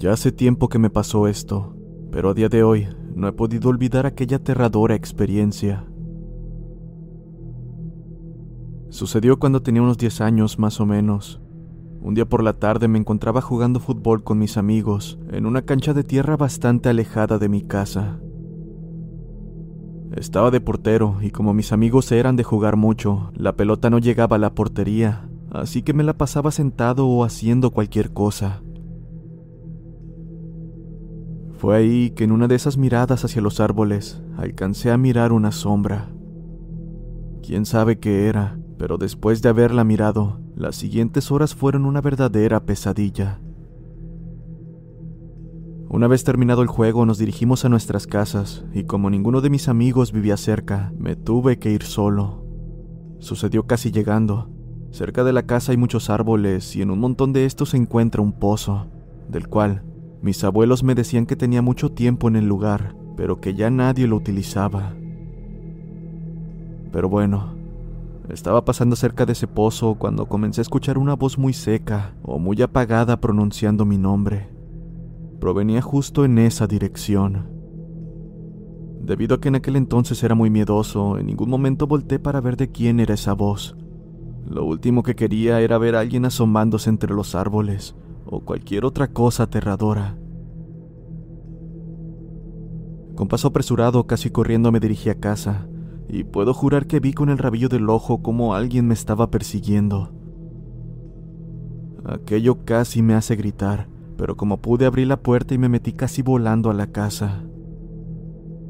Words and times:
Ya 0.00 0.14
hace 0.14 0.32
tiempo 0.32 0.70
que 0.70 0.78
me 0.78 0.88
pasó 0.88 1.28
esto, 1.28 1.76
pero 2.10 2.30
a 2.30 2.34
día 2.34 2.48
de 2.48 2.62
hoy 2.62 2.88
no 3.14 3.28
he 3.28 3.32
podido 3.32 3.68
olvidar 3.68 4.06
aquella 4.06 4.38
aterradora 4.38 4.94
experiencia. 4.94 5.84
Sucedió 8.88 9.38
cuando 9.38 9.60
tenía 9.60 9.82
unos 9.82 9.98
10 9.98 10.22
años 10.22 10.58
más 10.58 10.80
o 10.80 10.86
menos. 10.86 11.42
Un 12.00 12.14
día 12.14 12.24
por 12.24 12.42
la 12.42 12.54
tarde 12.54 12.88
me 12.88 12.98
encontraba 12.98 13.42
jugando 13.42 13.78
fútbol 13.78 14.24
con 14.24 14.38
mis 14.38 14.56
amigos 14.56 15.18
en 15.32 15.44
una 15.44 15.66
cancha 15.66 15.92
de 15.92 16.02
tierra 16.02 16.38
bastante 16.38 16.88
alejada 16.88 17.38
de 17.38 17.50
mi 17.50 17.60
casa. 17.60 18.20
Estaba 20.16 20.50
de 20.50 20.62
portero 20.62 21.18
y 21.20 21.30
como 21.30 21.52
mis 21.52 21.72
amigos 21.72 22.10
eran 22.10 22.36
de 22.36 22.42
jugar 22.42 22.76
mucho, 22.76 23.32
la 23.34 23.54
pelota 23.54 23.90
no 23.90 23.98
llegaba 23.98 24.36
a 24.36 24.38
la 24.38 24.54
portería, 24.54 25.28
así 25.50 25.82
que 25.82 25.92
me 25.92 26.04
la 26.04 26.14
pasaba 26.14 26.52
sentado 26.52 27.06
o 27.06 27.22
haciendo 27.22 27.70
cualquier 27.70 28.14
cosa. 28.14 28.62
Fue 31.60 31.76
ahí 31.76 32.08
que 32.12 32.24
en 32.24 32.32
una 32.32 32.48
de 32.48 32.54
esas 32.54 32.78
miradas 32.78 33.22
hacia 33.22 33.42
los 33.42 33.60
árboles 33.60 34.22
alcancé 34.38 34.90
a 34.90 34.96
mirar 34.96 35.30
una 35.30 35.52
sombra. 35.52 36.08
Quién 37.42 37.66
sabe 37.66 37.98
qué 37.98 38.28
era, 38.28 38.58
pero 38.78 38.96
después 38.96 39.42
de 39.42 39.50
haberla 39.50 39.84
mirado, 39.84 40.40
las 40.56 40.76
siguientes 40.76 41.30
horas 41.30 41.54
fueron 41.54 41.84
una 41.84 42.00
verdadera 42.00 42.64
pesadilla. 42.64 43.40
Una 45.90 46.06
vez 46.06 46.24
terminado 46.24 46.62
el 46.62 46.68
juego 46.68 47.04
nos 47.04 47.18
dirigimos 47.18 47.66
a 47.66 47.68
nuestras 47.68 48.06
casas 48.06 48.64
y 48.72 48.84
como 48.84 49.10
ninguno 49.10 49.42
de 49.42 49.50
mis 49.50 49.68
amigos 49.68 50.12
vivía 50.12 50.38
cerca, 50.38 50.94
me 50.98 51.14
tuve 51.14 51.58
que 51.58 51.70
ir 51.70 51.82
solo. 51.82 52.42
Sucedió 53.18 53.66
casi 53.66 53.90
llegando. 53.90 54.48
Cerca 54.92 55.24
de 55.24 55.34
la 55.34 55.42
casa 55.42 55.72
hay 55.72 55.76
muchos 55.76 56.08
árboles 56.08 56.74
y 56.74 56.80
en 56.80 56.90
un 56.90 57.00
montón 57.00 57.34
de 57.34 57.44
estos 57.44 57.68
se 57.68 57.76
encuentra 57.76 58.22
un 58.22 58.32
pozo, 58.32 58.86
del 59.28 59.46
cual 59.46 59.82
mis 60.22 60.44
abuelos 60.44 60.82
me 60.82 60.94
decían 60.94 61.26
que 61.26 61.36
tenía 61.36 61.62
mucho 61.62 61.92
tiempo 61.92 62.28
en 62.28 62.36
el 62.36 62.46
lugar, 62.46 62.94
pero 63.16 63.40
que 63.40 63.54
ya 63.54 63.70
nadie 63.70 64.06
lo 64.06 64.16
utilizaba. 64.16 64.94
Pero 66.92 67.08
bueno, 67.08 67.54
estaba 68.28 68.64
pasando 68.64 68.96
cerca 68.96 69.26
de 69.26 69.32
ese 69.32 69.46
pozo 69.46 69.94
cuando 69.94 70.26
comencé 70.26 70.60
a 70.60 70.62
escuchar 70.62 70.98
una 70.98 71.14
voz 71.14 71.38
muy 71.38 71.52
seca 71.52 72.14
o 72.22 72.38
muy 72.38 72.60
apagada 72.62 73.20
pronunciando 73.20 73.84
mi 73.84 73.98
nombre. 73.98 74.48
Provenía 75.40 75.80
justo 75.80 76.24
en 76.24 76.38
esa 76.38 76.66
dirección. 76.66 77.48
Debido 79.00 79.36
a 79.36 79.40
que 79.40 79.48
en 79.48 79.54
aquel 79.56 79.76
entonces 79.76 80.22
era 80.22 80.34
muy 80.34 80.50
miedoso, 80.50 81.18
en 81.18 81.26
ningún 81.26 81.48
momento 81.48 81.86
volteé 81.86 82.18
para 82.18 82.40
ver 82.40 82.56
de 82.56 82.70
quién 82.70 83.00
era 83.00 83.14
esa 83.14 83.32
voz. 83.32 83.76
Lo 84.46 84.64
último 84.64 85.02
que 85.02 85.16
quería 85.16 85.60
era 85.60 85.78
ver 85.78 85.96
a 85.96 86.00
alguien 86.00 86.24
asomándose 86.24 86.90
entre 86.90 87.14
los 87.14 87.34
árboles, 87.34 87.94
o 88.26 88.40
cualquier 88.40 88.84
otra 88.84 89.08
cosa 89.08 89.44
aterradora. 89.44 90.16
Con 93.16 93.28
paso 93.28 93.48
apresurado, 93.48 94.06
casi 94.06 94.30
corriendo, 94.30 94.72
me 94.72 94.80
dirigí 94.80 95.10
a 95.10 95.20
casa, 95.20 95.66
y 96.08 96.24
puedo 96.24 96.54
jurar 96.54 96.86
que 96.86 97.00
vi 97.00 97.12
con 97.12 97.28
el 97.28 97.38
rabillo 97.38 97.68
del 97.68 97.88
ojo 97.88 98.22
como 98.22 98.54
alguien 98.54 98.86
me 98.86 98.94
estaba 98.94 99.30
persiguiendo. 99.30 100.12
Aquello 102.04 102.64
casi 102.64 103.02
me 103.02 103.14
hace 103.14 103.36
gritar, 103.36 103.88
pero 104.16 104.36
como 104.36 104.60
pude 104.60 104.86
abrí 104.86 105.04
la 105.04 105.22
puerta 105.22 105.54
y 105.54 105.58
me 105.58 105.68
metí 105.68 105.92
casi 105.92 106.22
volando 106.22 106.70
a 106.70 106.74
la 106.74 106.88
casa. 106.88 107.44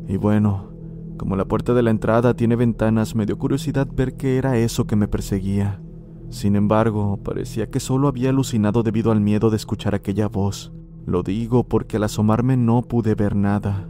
Y 0.09 0.17
bueno, 0.17 0.71
como 1.17 1.37
la 1.37 1.45
puerta 1.45 1.73
de 1.73 1.83
la 1.83 1.91
entrada 1.91 2.35
tiene 2.35 2.57
ventanas, 2.57 3.15
me 3.15 3.27
dio 3.27 3.39
curiosidad 3.39 3.87
ver 3.95 4.17
qué 4.17 4.37
era 4.37 4.57
eso 4.57 4.87
que 4.87 4.97
me 4.97 5.07
perseguía. 5.07 5.81
Sin 6.31 6.55
embargo, 6.55 7.19
parecía 7.23 7.71
que 7.71 7.81
solo 7.81 8.07
había 8.07 8.31
alucinado 8.31 8.83
debido 8.85 9.11
al 9.11 9.21
miedo 9.21 9.51
de 9.51 9.57
escuchar 9.57 9.95
aquella 9.95 10.29
voz. 10.29 10.73
Lo 11.05 11.25
digo 11.25 11.65
porque 11.65 11.97
al 11.97 12.05
asomarme 12.05 12.57
no 12.57 12.83
pude 12.83 13.17
ver 13.17 13.35
nada. 13.35 13.89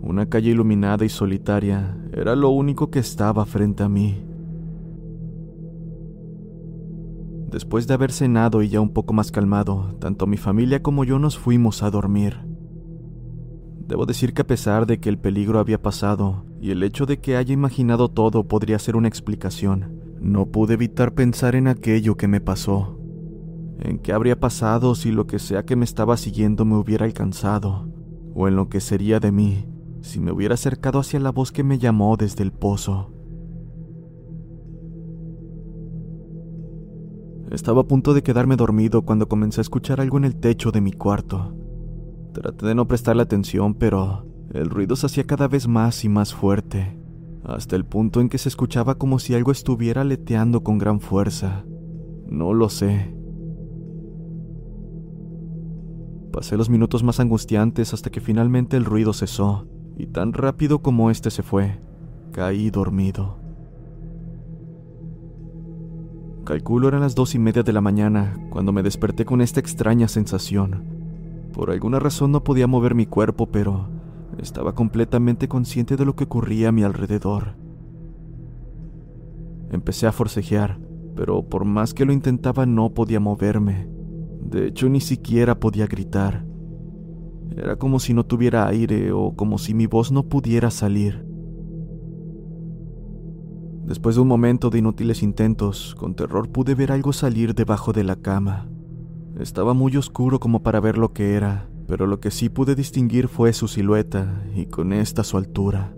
Una 0.00 0.26
calle 0.26 0.50
iluminada 0.50 1.04
y 1.04 1.08
solitaria 1.08 1.96
era 2.12 2.36
lo 2.36 2.50
único 2.50 2.90
que 2.90 3.00
estaba 3.00 3.44
frente 3.46 3.82
a 3.82 3.88
mí. 3.88 4.22
Después 7.50 7.86
de 7.86 7.94
haber 7.94 8.12
cenado 8.12 8.62
y 8.62 8.68
ya 8.68 8.80
un 8.80 8.90
poco 8.90 9.12
más 9.12 9.30
calmado, 9.30 9.94
tanto 9.98 10.26
mi 10.26 10.36
familia 10.36 10.82
como 10.82 11.04
yo 11.04 11.18
nos 11.18 11.36
fuimos 11.36 11.82
a 11.82 11.90
dormir. 11.90 12.38
Debo 13.86 14.06
decir 14.06 14.32
que 14.32 14.42
a 14.42 14.46
pesar 14.46 14.86
de 14.86 15.00
que 15.00 15.08
el 15.08 15.18
peligro 15.18 15.58
había 15.58 15.82
pasado 15.82 16.46
y 16.60 16.70
el 16.70 16.82
hecho 16.82 17.06
de 17.06 17.18
que 17.18 17.36
haya 17.36 17.52
imaginado 17.52 18.08
todo 18.08 18.44
podría 18.44 18.78
ser 18.78 18.96
una 18.96 19.08
explicación, 19.08 20.01
no 20.22 20.46
pude 20.46 20.74
evitar 20.74 21.14
pensar 21.14 21.56
en 21.56 21.66
aquello 21.66 22.16
que 22.16 22.28
me 22.28 22.40
pasó, 22.40 22.96
en 23.80 23.98
qué 23.98 24.12
habría 24.12 24.38
pasado 24.38 24.94
si 24.94 25.10
lo 25.10 25.26
que 25.26 25.40
sea 25.40 25.64
que 25.64 25.74
me 25.74 25.84
estaba 25.84 26.16
siguiendo 26.16 26.64
me 26.64 26.76
hubiera 26.76 27.04
alcanzado, 27.04 27.88
o 28.32 28.46
en 28.46 28.54
lo 28.54 28.68
que 28.68 28.80
sería 28.80 29.18
de 29.18 29.32
mí 29.32 29.66
si 30.00 30.20
me 30.20 30.32
hubiera 30.32 30.54
acercado 30.54 31.00
hacia 31.00 31.20
la 31.20 31.30
voz 31.30 31.52
que 31.52 31.64
me 31.64 31.78
llamó 31.78 32.16
desde 32.16 32.42
el 32.42 32.52
pozo. 32.52 33.12
Estaba 37.50 37.82
a 37.82 37.84
punto 37.84 38.14
de 38.14 38.22
quedarme 38.22 38.56
dormido 38.56 39.02
cuando 39.02 39.28
comencé 39.28 39.60
a 39.60 39.62
escuchar 39.62 40.00
algo 40.00 40.18
en 40.18 40.24
el 40.24 40.36
techo 40.36 40.72
de 40.72 40.80
mi 40.80 40.92
cuarto. 40.92 41.54
Traté 42.32 42.66
de 42.66 42.74
no 42.74 42.88
prestarle 42.88 43.22
atención, 43.22 43.74
pero 43.74 44.26
el 44.54 44.70
ruido 44.70 44.96
se 44.96 45.06
hacía 45.06 45.24
cada 45.24 45.48
vez 45.48 45.68
más 45.68 46.04
y 46.04 46.08
más 46.08 46.32
fuerte 46.32 47.01
hasta 47.44 47.76
el 47.76 47.84
punto 47.84 48.20
en 48.20 48.28
que 48.28 48.38
se 48.38 48.48
escuchaba 48.48 48.96
como 48.96 49.18
si 49.18 49.34
algo 49.34 49.52
estuviera 49.52 50.02
aleteando 50.02 50.62
con 50.62 50.78
gran 50.78 51.00
fuerza. 51.00 51.64
No 52.26 52.54
lo 52.54 52.68
sé. 52.68 53.14
Pasé 56.32 56.56
los 56.56 56.70
minutos 56.70 57.02
más 57.02 57.20
angustiantes 57.20 57.92
hasta 57.92 58.10
que 58.10 58.20
finalmente 58.20 58.76
el 58.76 58.84
ruido 58.84 59.12
cesó, 59.12 59.66
y 59.98 60.06
tan 60.06 60.32
rápido 60.32 60.80
como 60.80 61.10
este 61.10 61.30
se 61.30 61.42
fue, 61.42 61.78
caí 62.32 62.70
dormido. 62.70 63.38
Calculo 66.44 66.88
eran 66.88 67.02
las 67.02 67.14
dos 67.14 67.34
y 67.34 67.38
media 67.38 67.62
de 67.62 67.72
la 67.72 67.80
mañana 67.80 68.36
cuando 68.50 68.72
me 68.72 68.82
desperté 68.82 69.24
con 69.24 69.40
esta 69.40 69.60
extraña 69.60 70.08
sensación. 70.08 70.84
Por 71.52 71.70
alguna 71.70 71.98
razón 71.98 72.32
no 72.32 72.42
podía 72.42 72.66
mover 72.66 72.94
mi 72.94 73.06
cuerpo, 73.06 73.46
pero 73.46 73.88
estaba 74.38 74.74
completamente 74.74 75.48
consciente 75.48 75.96
de 75.96 76.04
lo 76.04 76.16
que 76.16 76.24
ocurría 76.24 76.70
a 76.70 76.72
mi 76.72 76.82
alrededor. 76.82 77.56
Empecé 79.70 80.06
a 80.06 80.12
forcejear, 80.12 80.78
pero 81.14 81.48
por 81.48 81.64
más 81.64 81.94
que 81.94 82.04
lo 82.04 82.12
intentaba 82.12 82.66
no 82.66 82.94
podía 82.94 83.20
moverme. 83.20 83.88
De 84.42 84.66
hecho, 84.66 84.88
ni 84.88 85.00
siquiera 85.00 85.58
podía 85.58 85.86
gritar. 85.86 86.44
Era 87.56 87.76
como 87.76 88.00
si 88.00 88.14
no 88.14 88.24
tuviera 88.24 88.66
aire 88.66 89.12
o 89.12 89.34
como 89.34 89.58
si 89.58 89.74
mi 89.74 89.86
voz 89.86 90.10
no 90.10 90.24
pudiera 90.24 90.70
salir. 90.70 91.26
Después 93.84 94.14
de 94.14 94.22
un 94.22 94.28
momento 94.28 94.70
de 94.70 94.78
inútiles 94.78 95.22
intentos, 95.22 95.94
con 95.96 96.14
terror 96.14 96.48
pude 96.48 96.74
ver 96.74 96.92
algo 96.92 97.12
salir 97.12 97.54
debajo 97.54 97.92
de 97.92 98.04
la 98.04 98.16
cama. 98.16 98.68
Estaba 99.38 99.74
muy 99.74 99.96
oscuro 99.96 100.38
como 100.38 100.62
para 100.62 100.80
ver 100.80 100.98
lo 100.98 101.12
que 101.12 101.34
era, 101.34 101.68
pero 101.86 102.06
lo 102.06 102.20
que 102.20 102.30
sí 102.30 102.48
pude 102.48 102.74
distinguir 102.74 103.28
fue 103.28 103.52
su 103.52 103.68
silueta 103.68 104.44
y 104.54 104.66
con 104.66 104.92
esta 104.92 105.24
su 105.24 105.36
altura. 105.36 105.94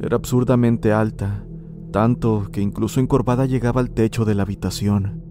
Era 0.00 0.16
absurdamente 0.16 0.92
alta, 0.92 1.44
tanto 1.92 2.48
que 2.50 2.60
incluso 2.60 3.00
encorvada 3.00 3.46
llegaba 3.46 3.80
al 3.80 3.90
techo 3.90 4.24
de 4.24 4.34
la 4.34 4.42
habitación. 4.42 5.22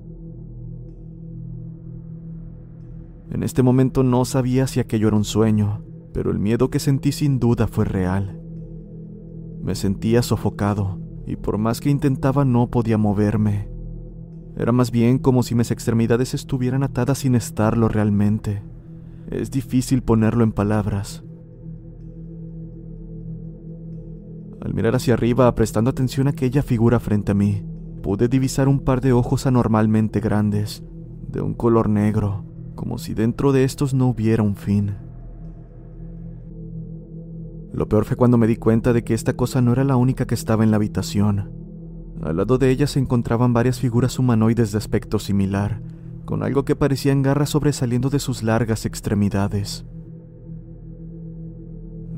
En 3.31 3.43
este 3.43 3.63
momento 3.63 4.03
no 4.03 4.25
sabía 4.25 4.67
si 4.67 4.79
aquello 4.79 5.07
era 5.07 5.17
un 5.17 5.23
sueño, 5.23 5.83
pero 6.13 6.31
el 6.31 6.39
miedo 6.39 6.69
que 6.69 6.79
sentí 6.79 7.11
sin 7.11 7.39
duda 7.39 7.67
fue 7.67 7.85
real. 7.85 8.41
Me 9.61 9.75
sentía 9.75 10.21
sofocado 10.21 10.99
y 11.25 11.35
por 11.35 11.57
más 11.57 11.79
que 11.79 11.89
intentaba 11.89 12.45
no 12.45 12.69
podía 12.69 12.97
moverme. 12.97 13.69
Era 14.57 14.71
más 14.71 14.91
bien 14.91 15.17
como 15.17 15.43
si 15.43 15.55
mis 15.55 15.71
extremidades 15.71 16.33
estuvieran 16.33 16.83
atadas 16.83 17.19
sin 17.19 17.35
estarlo 17.35 17.87
realmente. 17.87 18.63
Es 19.29 19.51
difícil 19.51 20.01
ponerlo 20.01 20.43
en 20.43 20.51
palabras. 20.51 21.23
Al 24.61 24.73
mirar 24.73 24.95
hacia 24.95 25.15
arriba, 25.15 25.53
prestando 25.55 25.89
atención 25.89 26.27
a 26.27 26.31
aquella 26.31 26.61
figura 26.61 26.99
frente 26.99 27.31
a 27.31 27.35
mí, 27.35 27.65
pude 28.03 28.27
divisar 28.27 28.67
un 28.67 28.79
par 28.79 29.01
de 29.01 29.13
ojos 29.13 29.47
anormalmente 29.47 30.19
grandes, 30.19 30.83
de 31.27 31.41
un 31.41 31.53
color 31.53 31.89
negro, 31.89 32.45
como 32.75 32.97
si 32.97 33.13
dentro 33.13 33.51
de 33.51 33.63
estos 33.63 33.93
no 33.93 34.07
hubiera 34.07 34.43
un 34.43 34.55
fin. 34.55 34.95
Lo 37.73 37.87
peor 37.87 38.05
fue 38.05 38.17
cuando 38.17 38.37
me 38.37 38.47
di 38.47 38.57
cuenta 38.57 38.91
de 38.91 39.03
que 39.03 39.13
esta 39.13 39.33
cosa 39.33 39.61
no 39.61 39.71
era 39.71 39.83
la 39.83 39.95
única 39.95 40.27
que 40.27 40.35
estaba 40.35 40.63
en 40.63 40.71
la 40.71 40.77
habitación. 40.77 41.51
Al 42.21 42.37
lado 42.37 42.57
de 42.57 42.69
ella 42.69 42.85
se 42.85 42.99
encontraban 42.99 43.53
varias 43.53 43.79
figuras 43.79 44.19
humanoides 44.19 44.71
de 44.71 44.77
aspecto 44.77 45.19
similar, 45.19 45.81
con 46.25 46.43
algo 46.43 46.65
que 46.65 46.75
parecían 46.75 47.21
garras 47.21 47.49
sobresaliendo 47.49 48.09
de 48.09 48.19
sus 48.19 48.43
largas 48.43 48.85
extremidades. 48.85 49.85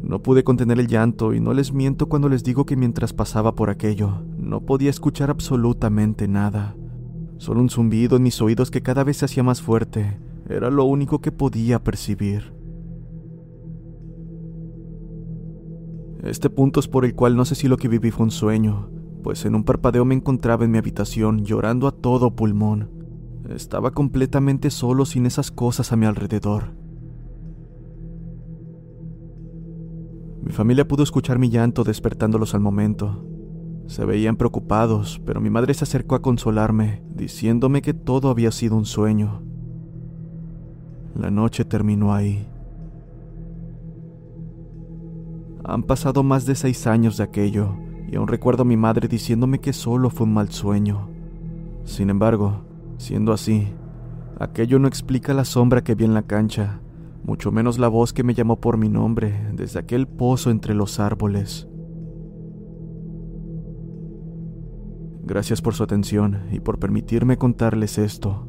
No 0.01 0.21
pude 0.21 0.43
contener 0.43 0.79
el 0.79 0.87
llanto 0.87 1.33
y 1.33 1.39
no 1.39 1.53
les 1.53 1.71
miento 1.71 2.07
cuando 2.07 2.27
les 2.27 2.43
digo 2.43 2.65
que 2.65 2.75
mientras 2.75 3.13
pasaba 3.13 3.55
por 3.55 3.69
aquello, 3.69 4.23
no 4.37 4.61
podía 4.61 4.89
escuchar 4.89 5.29
absolutamente 5.29 6.27
nada. 6.27 6.75
Solo 7.37 7.61
un 7.61 7.69
zumbido 7.69 8.17
en 8.17 8.23
mis 8.23 8.41
oídos 8.41 8.69
que 8.69 8.81
cada 8.81 9.03
vez 9.03 9.17
se 9.17 9.25
hacía 9.25 9.43
más 9.43 9.61
fuerte 9.61 10.19
era 10.49 10.69
lo 10.69 10.83
único 10.83 11.21
que 11.21 11.31
podía 11.31 11.83
percibir. 11.83 12.53
Este 16.23 16.49
punto 16.49 16.79
es 16.79 16.87
por 16.87 17.05
el 17.05 17.15
cual 17.15 17.35
no 17.35 17.43
sé 17.43 17.55
si 17.55 17.67
lo 17.67 17.77
que 17.77 17.87
viví 17.87 18.11
fue 18.11 18.25
un 18.25 18.31
sueño, 18.31 18.89
pues 19.23 19.45
en 19.45 19.55
un 19.55 19.63
parpadeo 19.63 20.05
me 20.05 20.15
encontraba 20.15 20.63
en 20.65 20.71
mi 20.71 20.77
habitación 20.77 21.43
llorando 21.43 21.87
a 21.87 21.91
todo 21.91 22.35
pulmón. 22.35 23.02
Estaba 23.49 23.91
completamente 23.91 24.69
solo 24.69 25.05
sin 25.05 25.25
esas 25.25 25.51
cosas 25.51 25.91
a 25.91 25.95
mi 25.95 26.05
alrededor. 26.05 26.75
Mi 30.43 30.51
familia 30.51 30.87
pudo 30.87 31.03
escuchar 31.03 31.39
mi 31.39 31.49
llanto 31.49 31.83
despertándolos 31.83 32.53
al 32.53 32.61
momento. 32.61 33.25
Se 33.87 34.05
veían 34.05 34.37
preocupados, 34.37 35.21
pero 35.25 35.41
mi 35.41 35.49
madre 35.49 35.73
se 35.73 35.83
acercó 35.83 36.15
a 36.15 36.21
consolarme, 36.21 37.03
diciéndome 37.13 37.81
que 37.81 37.93
todo 37.93 38.29
había 38.29 38.51
sido 38.51 38.77
un 38.77 38.85
sueño. 38.85 39.41
La 41.15 41.29
noche 41.29 41.65
terminó 41.65 42.13
ahí. 42.13 42.47
Han 45.65 45.83
pasado 45.83 46.23
más 46.23 46.45
de 46.45 46.55
seis 46.55 46.87
años 46.87 47.17
de 47.17 47.23
aquello, 47.23 47.75
y 48.09 48.15
aún 48.15 48.27
recuerdo 48.27 48.63
a 48.63 48.65
mi 48.65 48.77
madre 48.77 49.07
diciéndome 49.07 49.59
que 49.59 49.73
solo 49.73 50.09
fue 50.09 50.27
un 50.27 50.33
mal 50.33 50.49
sueño. 50.49 51.09
Sin 51.83 52.09
embargo, 52.09 52.61
siendo 52.97 53.33
así, 53.33 53.67
aquello 54.39 54.79
no 54.79 54.87
explica 54.87 55.33
la 55.33 55.45
sombra 55.45 55.83
que 55.83 55.95
vi 55.95 56.05
en 56.05 56.13
la 56.13 56.23
cancha, 56.23 56.81
mucho 57.23 57.51
menos 57.51 57.79
la 57.79 57.87
voz 57.87 58.13
que 58.13 58.23
me 58.23 58.33
llamó 58.33 58.59
por 58.59 58.77
mi 58.77 58.89
nombre 58.89 59.49
desde 59.53 59.79
aquel 59.79 60.07
pozo 60.07 60.51
entre 60.51 60.73
los 60.73 60.99
árboles. 60.99 61.67
Gracias 65.25 65.61
por 65.61 65.73
su 65.73 65.83
atención 65.83 66.41
y 66.51 66.59
por 66.59 66.79
permitirme 66.79 67.37
contarles 67.37 67.97
esto. 67.97 68.45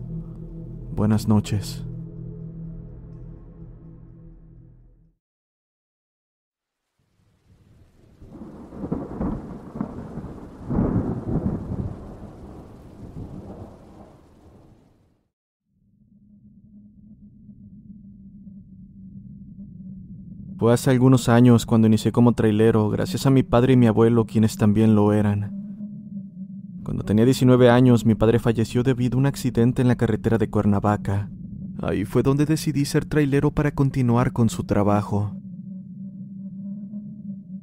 Buenas 0.92 1.28
noches. 1.28 1.84
Fue 20.64 20.72
hace 20.72 20.88
algunos 20.88 21.28
años 21.28 21.66
cuando 21.66 21.88
inicié 21.88 22.10
como 22.10 22.32
trailero, 22.32 22.88
gracias 22.88 23.26
a 23.26 23.30
mi 23.30 23.42
padre 23.42 23.74
y 23.74 23.76
mi 23.76 23.86
abuelo, 23.86 24.24
quienes 24.24 24.56
también 24.56 24.94
lo 24.94 25.12
eran. 25.12 25.52
Cuando 26.82 27.04
tenía 27.04 27.26
19 27.26 27.68
años, 27.68 28.06
mi 28.06 28.14
padre 28.14 28.38
falleció 28.38 28.82
debido 28.82 29.18
a 29.18 29.20
un 29.20 29.26
accidente 29.26 29.82
en 29.82 29.88
la 29.88 29.96
carretera 29.96 30.38
de 30.38 30.48
Cuernavaca. 30.48 31.28
Ahí 31.82 32.06
fue 32.06 32.22
donde 32.22 32.46
decidí 32.46 32.86
ser 32.86 33.04
trailero 33.04 33.50
para 33.50 33.74
continuar 33.74 34.32
con 34.32 34.48
su 34.48 34.64
trabajo. 34.64 35.36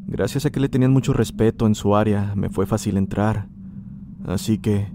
Gracias 0.05 0.45
a 0.45 0.51
que 0.51 0.59
le 0.59 0.69
tenían 0.69 0.93
mucho 0.93 1.11
respeto 1.11 1.65
en 1.65 1.73
su 1.73 1.95
área, 1.95 2.35
me 2.35 2.51
fue 2.51 2.67
fácil 2.67 2.97
entrar. 2.97 3.47
Así 4.25 4.59
que, 4.59 4.93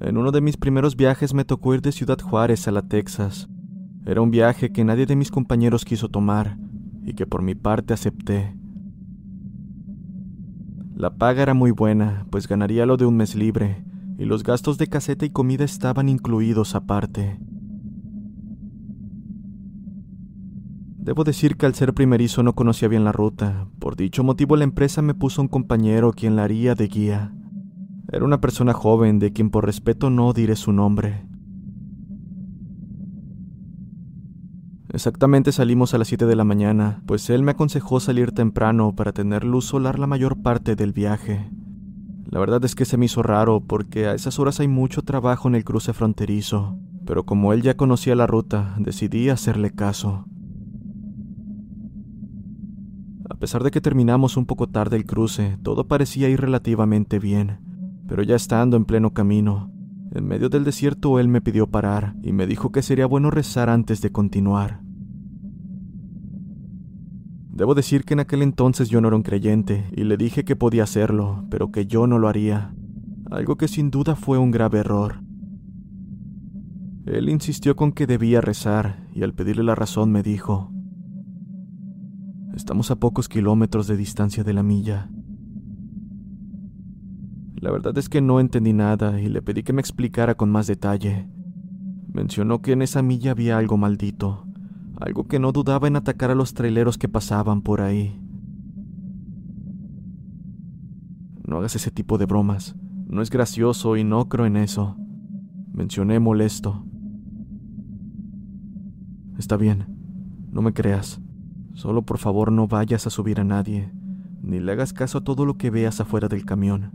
en 0.00 0.16
uno 0.16 0.30
de 0.30 0.42
mis 0.42 0.56
primeros 0.56 0.94
viajes 0.94 1.34
me 1.34 1.44
tocó 1.44 1.74
ir 1.74 1.82
de 1.82 1.90
Ciudad 1.90 2.20
Juárez 2.20 2.68
a 2.68 2.70
la 2.70 2.82
Texas. 2.82 3.48
Era 4.06 4.20
un 4.20 4.30
viaje 4.30 4.70
que 4.70 4.84
nadie 4.84 5.06
de 5.06 5.16
mis 5.16 5.32
compañeros 5.32 5.84
quiso 5.84 6.08
tomar, 6.08 6.56
y 7.08 7.14
que 7.14 7.26
por 7.26 7.42
mi 7.42 7.54
parte 7.54 7.94
acepté. 7.94 8.54
La 10.94 11.16
paga 11.16 11.42
era 11.42 11.54
muy 11.54 11.70
buena, 11.70 12.26
pues 12.30 12.46
ganaría 12.46 12.84
lo 12.84 12.96
de 12.96 13.06
un 13.06 13.16
mes 13.16 13.34
libre, 13.34 13.82
y 14.18 14.26
los 14.26 14.42
gastos 14.42 14.76
de 14.76 14.88
caseta 14.88 15.24
y 15.24 15.30
comida 15.30 15.64
estaban 15.64 16.08
incluidos 16.08 16.74
aparte. 16.74 17.38
Debo 20.98 21.24
decir 21.24 21.56
que 21.56 21.64
al 21.64 21.74
ser 21.74 21.94
primerizo 21.94 22.42
no 22.42 22.54
conocía 22.54 22.88
bien 22.88 23.04
la 23.04 23.12
ruta, 23.12 23.68
por 23.78 23.96
dicho 23.96 24.22
motivo 24.22 24.56
la 24.56 24.64
empresa 24.64 25.00
me 25.00 25.14
puso 25.14 25.40
un 25.40 25.48
compañero 25.48 26.12
quien 26.12 26.36
la 26.36 26.44
haría 26.44 26.74
de 26.74 26.88
guía. 26.88 27.32
Era 28.12 28.26
una 28.26 28.42
persona 28.42 28.74
joven 28.74 29.18
de 29.18 29.32
quien 29.32 29.48
por 29.48 29.64
respeto 29.64 30.10
no 30.10 30.34
diré 30.34 30.56
su 30.56 30.72
nombre. 30.72 31.27
Exactamente 34.98 35.52
salimos 35.52 35.94
a 35.94 35.98
las 35.98 36.08
7 36.08 36.26
de 36.26 36.34
la 36.34 36.42
mañana, 36.42 37.04
pues 37.06 37.30
él 37.30 37.44
me 37.44 37.52
aconsejó 37.52 38.00
salir 38.00 38.32
temprano 38.32 38.96
para 38.96 39.12
tener 39.12 39.44
luz 39.44 39.66
solar 39.66 39.96
la 39.96 40.08
mayor 40.08 40.42
parte 40.42 40.74
del 40.74 40.92
viaje. 40.92 41.48
La 42.26 42.40
verdad 42.40 42.64
es 42.64 42.74
que 42.74 42.84
se 42.84 42.96
me 42.96 43.04
hizo 43.04 43.22
raro 43.22 43.60
porque 43.60 44.08
a 44.08 44.14
esas 44.14 44.40
horas 44.40 44.58
hay 44.58 44.66
mucho 44.66 45.02
trabajo 45.02 45.46
en 45.46 45.54
el 45.54 45.62
cruce 45.62 45.92
fronterizo, 45.92 46.80
pero 47.06 47.24
como 47.24 47.52
él 47.52 47.62
ya 47.62 47.76
conocía 47.76 48.16
la 48.16 48.26
ruta, 48.26 48.74
decidí 48.80 49.28
hacerle 49.28 49.70
caso. 49.70 50.24
A 53.30 53.36
pesar 53.36 53.62
de 53.62 53.70
que 53.70 53.80
terminamos 53.80 54.36
un 54.36 54.46
poco 54.46 54.66
tarde 54.66 54.96
el 54.96 55.06
cruce, 55.06 55.58
todo 55.62 55.86
parecía 55.86 56.28
ir 56.28 56.40
relativamente 56.40 57.20
bien, 57.20 57.60
pero 58.08 58.24
ya 58.24 58.34
estando 58.34 58.76
en 58.76 58.84
pleno 58.84 59.14
camino, 59.14 59.70
en 60.12 60.26
medio 60.26 60.48
del 60.48 60.64
desierto 60.64 61.20
él 61.20 61.28
me 61.28 61.40
pidió 61.40 61.68
parar 61.68 62.16
y 62.20 62.32
me 62.32 62.48
dijo 62.48 62.72
que 62.72 62.82
sería 62.82 63.06
bueno 63.06 63.30
rezar 63.30 63.70
antes 63.70 64.00
de 64.00 64.10
continuar. 64.10 64.87
Debo 67.58 67.74
decir 67.74 68.04
que 68.04 68.14
en 68.14 68.20
aquel 68.20 68.42
entonces 68.42 68.88
yo 68.88 69.00
no 69.00 69.08
era 69.08 69.16
un 69.16 69.22
creyente 69.22 69.90
y 69.94 70.04
le 70.04 70.16
dije 70.16 70.44
que 70.44 70.56
podía 70.56 70.84
hacerlo, 70.84 71.44
pero 71.50 71.70
que 71.70 71.86
yo 71.86 72.06
no 72.06 72.18
lo 72.18 72.28
haría, 72.28 72.72
algo 73.30 73.56
que 73.56 73.68
sin 73.68 73.90
duda 73.90 74.14
fue 74.14 74.38
un 74.38 74.50
grave 74.50 74.78
error. 74.78 75.20
Él 77.04 77.28
insistió 77.28 77.74
con 77.74 77.92
que 77.92 78.06
debía 78.06 78.40
rezar 78.40 79.08
y 79.12 79.24
al 79.24 79.34
pedirle 79.34 79.64
la 79.64 79.74
razón 79.74 80.12
me 80.12 80.22
dijo, 80.22 80.72
Estamos 82.54 82.90
a 82.90 82.96
pocos 82.96 83.28
kilómetros 83.28 83.86
de 83.88 83.96
distancia 83.96 84.44
de 84.44 84.52
la 84.52 84.62
milla 84.62 85.10
la 87.60 87.72
verdad 87.72 87.96
es 87.98 88.08
que 88.08 88.20
no 88.20 88.40
entendí 88.40 88.72
nada 88.72 89.20
y 89.20 89.28
le 89.28 89.42
pedí 89.42 89.62
que 89.62 89.72
me 89.72 89.80
explicara 89.80 90.36
con 90.36 90.50
más 90.50 90.66
detalle. 90.66 91.28
Mencionó 92.12 92.62
que 92.62 92.72
en 92.72 92.82
esa 92.82 93.02
milla 93.02 93.32
había 93.32 93.58
algo 93.58 93.76
maldito, 93.76 94.46
algo 95.00 95.28
que 95.28 95.38
no 95.38 95.52
dudaba 95.52 95.86
en 95.86 95.96
atacar 95.96 96.30
a 96.30 96.34
los 96.34 96.54
traileros 96.54 96.98
que 96.98 97.08
pasaban 97.08 97.62
por 97.62 97.80
ahí. 97.80 98.20
No 101.46 101.58
hagas 101.58 101.76
ese 101.76 101.90
tipo 101.90 102.18
de 102.18 102.26
bromas, 102.26 102.76
no 103.06 103.22
es 103.22 103.30
gracioso 103.30 103.96
y 103.96 104.04
no 104.04 104.28
creo 104.28 104.46
en 104.46 104.56
eso. 104.56 104.96
Mencioné 105.72 106.18
molesto. 106.18 106.84
Está 109.38 109.56
bien, 109.56 109.86
no 110.50 110.62
me 110.62 110.74
creas. 110.74 111.20
Solo 111.74 112.02
por 112.02 112.18
favor 112.18 112.50
no 112.50 112.66
vayas 112.66 113.06
a 113.06 113.10
subir 113.10 113.38
a 113.38 113.44
nadie, 113.44 113.92
ni 114.42 114.58
le 114.58 114.72
hagas 114.72 114.92
caso 114.92 115.18
a 115.18 115.24
todo 115.24 115.46
lo 115.46 115.56
que 115.56 115.70
veas 115.70 116.00
afuera 116.00 116.26
del 116.26 116.44
camión. 116.44 116.90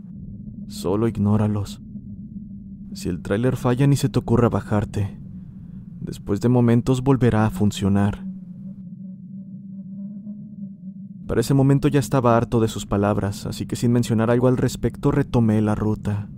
Solo 0.68 1.08
ignóralos. 1.08 1.80
Si 2.92 3.08
el 3.08 3.22
tráiler 3.22 3.56
falla 3.56 3.86
ni 3.86 3.96
se 3.96 4.10
te 4.10 4.18
ocurra 4.18 4.50
bajarte. 4.50 5.23
Después 6.04 6.42
de 6.42 6.50
momentos 6.50 7.02
volverá 7.02 7.46
a 7.46 7.50
funcionar. 7.50 8.26
Para 11.26 11.40
ese 11.40 11.54
momento 11.54 11.88
ya 11.88 11.98
estaba 11.98 12.36
harto 12.36 12.60
de 12.60 12.68
sus 12.68 12.84
palabras, 12.84 13.46
así 13.46 13.64
que 13.64 13.74
sin 13.74 13.90
mencionar 13.90 14.30
algo 14.30 14.48
al 14.48 14.58
respecto 14.58 15.10
retomé 15.10 15.62
la 15.62 15.74
ruta. 15.74 16.28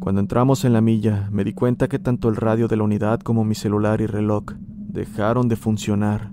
Cuando 0.00 0.20
entramos 0.20 0.66
en 0.66 0.74
la 0.74 0.82
milla, 0.82 1.30
me 1.32 1.44
di 1.44 1.54
cuenta 1.54 1.88
que 1.88 1.98
tanto 1.98 2.28
el 2.28 2.36
radio 2.36 2.68
de 2.68 2.76
la 2.76 2.84
unidad 2.84 3.20
como 3.20 3.42
mi 3.42 3.54
celular 3.54 4.02
y 4.02 4.06
reloj 4.06 4.44
dejaron 4.58 5.48
de 5.48 5.56
funcionar. 5.56 6.32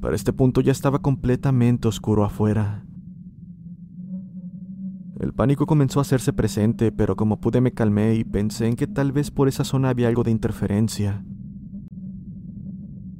Para 0.00 0.16
este 0.16 0.32
punto 0.32 0.62
ya 0.62 0.72
estaba 0.72 1.00
completamente 1.00 1.86
oscuro 1.86 2.24
afuera. 2.24 2.86
El 5.20 5.34
pánico 5.34 5.66
comenzó 5.66 5.98
a 5.98 6.02
hacerse 6.02 6.32
presente, 6.32 6.92
pero 6.92 7.14
como 7.14 7.42
pude 7.42 7.60
me 7.60 7.72
calmé 7.72 8.14
y 8.14 8.24
pensé 8.24 8.68
en 8.68 8.74
que 8.74 8.86
tal 8.86 9.12
vez 9.12 9.30
por 9.30 9.48
esa 9.48 9.64
zona 9.64 9.90
había 9.90 10.08
algo 10.08 10.22
de 10.22 10.30
interferencia. 10.30 11.22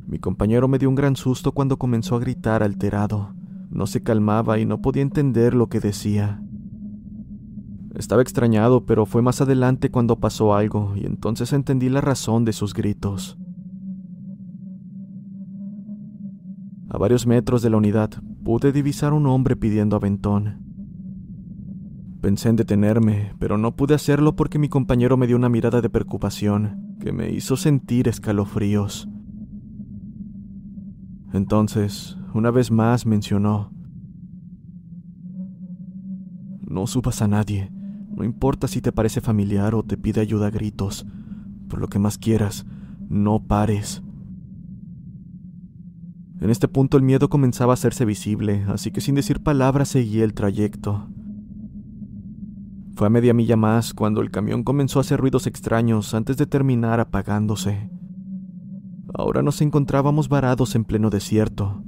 Mi 0.07 0.19
compañero 0.19 0.67
me 0.67 0.79
dio 0.79 0.89
un 0.89 0.95
gran 0.95 1.15
susto 1.15 1.53
cuando 1.53 1.79
comenzó 1.79 2.17
a 2.17 2.21
gritar 2.21 2.63
alterado. 2.63 3.35
No 3.69 3.87
se 3.87 4.03
calmaba 4.03 4.59
y 4.59 4.65
no 4.65 4.81
podía 4.81 5.03
entender 5.03 5.53
lo 5.53 5.69
que 5.69 5.79
decía. 5.79 6.43
Estaba 7.95 8.23
extrañado, 8.23 8.87
pero 8.87 9.05
fue 9.05 9.21
más 9.21 9.43
adelante 9.43 9.91
cuando 9.91 10.21
pasó 10.21 10.55
algo 10.55 10.95
y 10.97 11.05
entonces 11.05 11.53
entendí 11.53 11.91
la 11.91 12.01
razón 12.01 12.47
de 12.47 12.55
sus 12.55 12.73
gritos. 12.73 13.37
A 16.89 16.97
varios 16.97 17.27
metros 17.27 17.61
de 17.61 17.69
la 17.69 17.77
unidad 17.77 18.11
pude 18.43 18.73
divisar 18.73 19.13
un 19.13 19.27
hombre 19.27 19.55
pidiendo 19.55 19.97
aventón. 19.97 20.70
Pensé 22.21 22.51
en 22.51 22.57
detenerme, 22.57 23.33
pero 23.39 23.57
no 23.57 23.77
pude 23.77 23.95
hacerlo 23.95 24.37
porque 24.37 24.59
mi 24.59 24.69
compañero 24.69 25.17
me 25.17 25.27
dio 25.27 25.37
una 25.37 25.49
mirada 25.49 25.81
de 25.81 25.89
preocupación 25.89 26.97
que 27.01 27.13
me 27.13 27.31
hizo 27.31 27.57
sentir 27.57 28.09
escalofríos. 28.09 29.09
Entonces, 31.33 32.19
una 32.35 32.51
vez 32.51 32.71
más 32.71 33.07
mencionó, 33.07 33.73
No 36.71 36.87
subas 36.87 37.21
a 37.21 37.27
nadie, 37.27 37.73
no 38.15 38.23
importa 38.23 38.69
si 38.69 38.81
te 38.81 38.93
parece 38.93 39.21
familiar 39.21 39.75
o 39.75 39.83
te 39.83 39.97
pide 39.97 40.21
ayuda 40.21 40.47
a 40.47 40.51
gritos, 40.51 41.05
por 41.69 41.81
lo 41.81 41.89
que 41.89 41.99
más 41.99 42.17
quieras, 42.17 42.65
no 43.09 43.43
pares. 43.43 44.05
En 46.41 46.49
este 46.49 46.69
punto 46.69 46.97
el 46.97 47.03
miedo 47.03 47.29
comenzaba 47.29 47.73
a 47.73 47.75
hacerse 47.75 48.05
visible, 48.05 48.65
así 48.69 48.93
que 48.93 49.01
sin 49.01 49.17
decir 49.17 49.43
palabras 49.43 49.89
seguí 49.89 50.21
el 50.21 50.33
trayecto. 50.33 51.09
Fue 52.95 53.07
a 53.07 53.11
media 53.11 53.33
milla 53.35 53.57
más 53.57 53.95
cuando 53.95 54.21
el 54.21 54.31
camión 54.31 54.63
comenzó 54.63 54.99
a 54.99 55.03
hacer 55.03 55.21
ruidos 55.21 55.47
extraños 55.47 56.15
antes 56.15 56.37
de 56.37 56.47
terminar 56.47 57.01
apagándose. 57.01 57.91
Ahora 59.15 59.43
nos 59.43 59.61
encontrábamos 59.61 60.29
varados 60.29 60.75
en 60.75 60.85
pleno 60.85 61.11
desierto, 61.11 61.83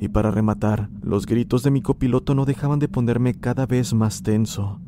y 0.00 0.08
para 0.08 0.30
rematar, 0.30 0.90
los 1.02 1.26
gritos 1.26 1.62
de 1.62 1.70
mi 1.70 1.82
copiloto 1.82 2.34
no 2.34 2.44
dejaban 2.44 2.78
de 2.78 2.88
ponerme 2.88 3.34
cada 3.34 3.66
vez 3.66 3.94
más 3.94 4.22
tenso. 4.22 4.80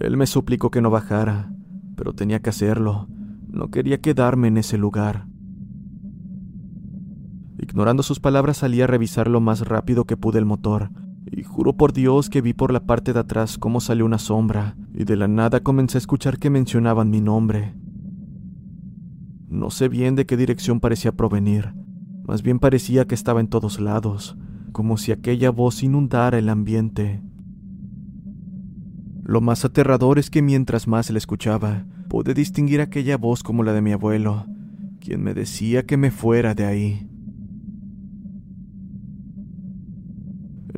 Él 0.00 0.16
me 0.16 0.26
suplicó 0.26 0.70
que 0.70 0.80
no 0.80 0.90
bajara, 0.90 1.52
pero 1.96 2.14
tenía 2.14 2.40
que 2.40 2.50
hacerlo. 2.50 3.08
No 3.48 3.70
quería 3.70 4.00
quedarme 4.00 4.48
en 4.48 4.56
ese 4.56 4.78
lugar. 4.78 5.26
Ignorando 7.58 8.02
sus 8.02 8.20
palabras 8.20 8.58
salí 8.58 8.80
a 8.80 8.86
revisar 8.86 9.28
lo 9.28 9.40
más 9.40 9.68
rápido 9.68 10.06
que 10.06 10.16
pude 10.16 10.38
el 10.38 10.46
motor, 10.46 10.90
y 11.32 11.42
juro 11.42 11.74
por 11.74 11.92
Dios 11.92 12.28
que 12.28 12.40
vi 12.40 12.52
por 12.52 12.72
la 12.72 12.80
parte 12.80 13.12
de 13.12 13.20
atrás 13.20 13.58
cómo 13.58 13.80
salió 13.80 14.04
una 14.04 14.18
sombra, 14.18 14.76
y 14.94 15.04
de 15.04 15.16
la 15.16 15.28
nada 15.28 15.60
comencé 15.60 15.98
a 15.98 16.00
escuchar 16.00 16.38
que 16.38 16.50
mencionaban 16.50 17.10
mi 17.10 17.20
nombre. 17.20 17.74
No 19.48 19.70
sé 19.70 19.88
bien 19.88 20.16
de 20.16 20.26
qué 20.26 20.36
dirección 20.36 20.80
parecía 20.80 21.12
provenir, 21.12 21.74
más 22.26 22.42
bien 22.42 22.58
parecía 22.58 23.06
que 23.06 23.14
estaba 23.14 23.40
en 23.40 23.48
todos 23.48 23.80
lados, 23.80 24.36
como 24.72 24.96
si 24.96 25.12
aquella 25.12 25.50
voz 25.50 25.82
inundara 25.82 26.38
el 26.38 26.48
ambiente. 26.48 27.22
Lo 29.24 29.40
más 29.40 29.64
aterrador 29.64 30.18
es 30.18 30.30
que 30.30 30.42
mientras 30.42 30.88
más 30.88 31.10
la 31.10 31.18
escuchaba, 31.18 31.86
pude 32.08 32.34
distinguir 32.34 32.80
aquella 32.80 33.16
voz 33.16 33.42
como 33.42 33.62
la 33.62 33.72
de 33.72 33.82
mi 33.82 33.92
abuelo, 33.92 34.46
quien 35.00 35.22
me 35.22 35.34
decía 35.34 35.86
que 35.86 35.96
me 35.96 36.10
fuera 36.10 36.54
de 36.54 36.66
ahí. 36.66 37.09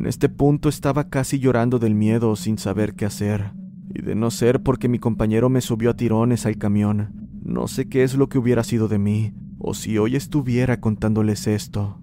En 0.03 0.09
este 0.09 0.29
punto 0.29 0.69
estaba 0.69 1.11
casi 1.11 1.39
llorando 1.39 1.79
del 1.79 1.95
miedo 1.95 2.35
sin 2.35 2.59
saber 2.59 2.97
qué 2.97 3.05
hacer, 3.05 3.53
y 3.89 4.03
de 4.03 4.17
no 4.17 4.33
ser 4.33 4.61
porque 4.61 4.89
mi 4.89 4.99
compañero 4.99 5.49
me 5.49 5.61
subió 5.61 5.91
a 5.91 5.97
tirones 5.97 6.45
al 6.45 6.59
camión, 6.59 7.29
no 7.45 7.69
sé 7.69 7.89
qué 7.89 8.03
es 8.03 8.17
lo 8.17 8.29
que 8.29 8.37
hubiera 8.37 8.65
sido 8.65 8.89
de 8.89 8.99
mí, 8.99 9.33
o 9.61 9.75
si 9.75 9.99
hoy 9.99 10.17
estuviera 10.17 10.81
contándoles 10.81 11.47
esto. 11.47 12.01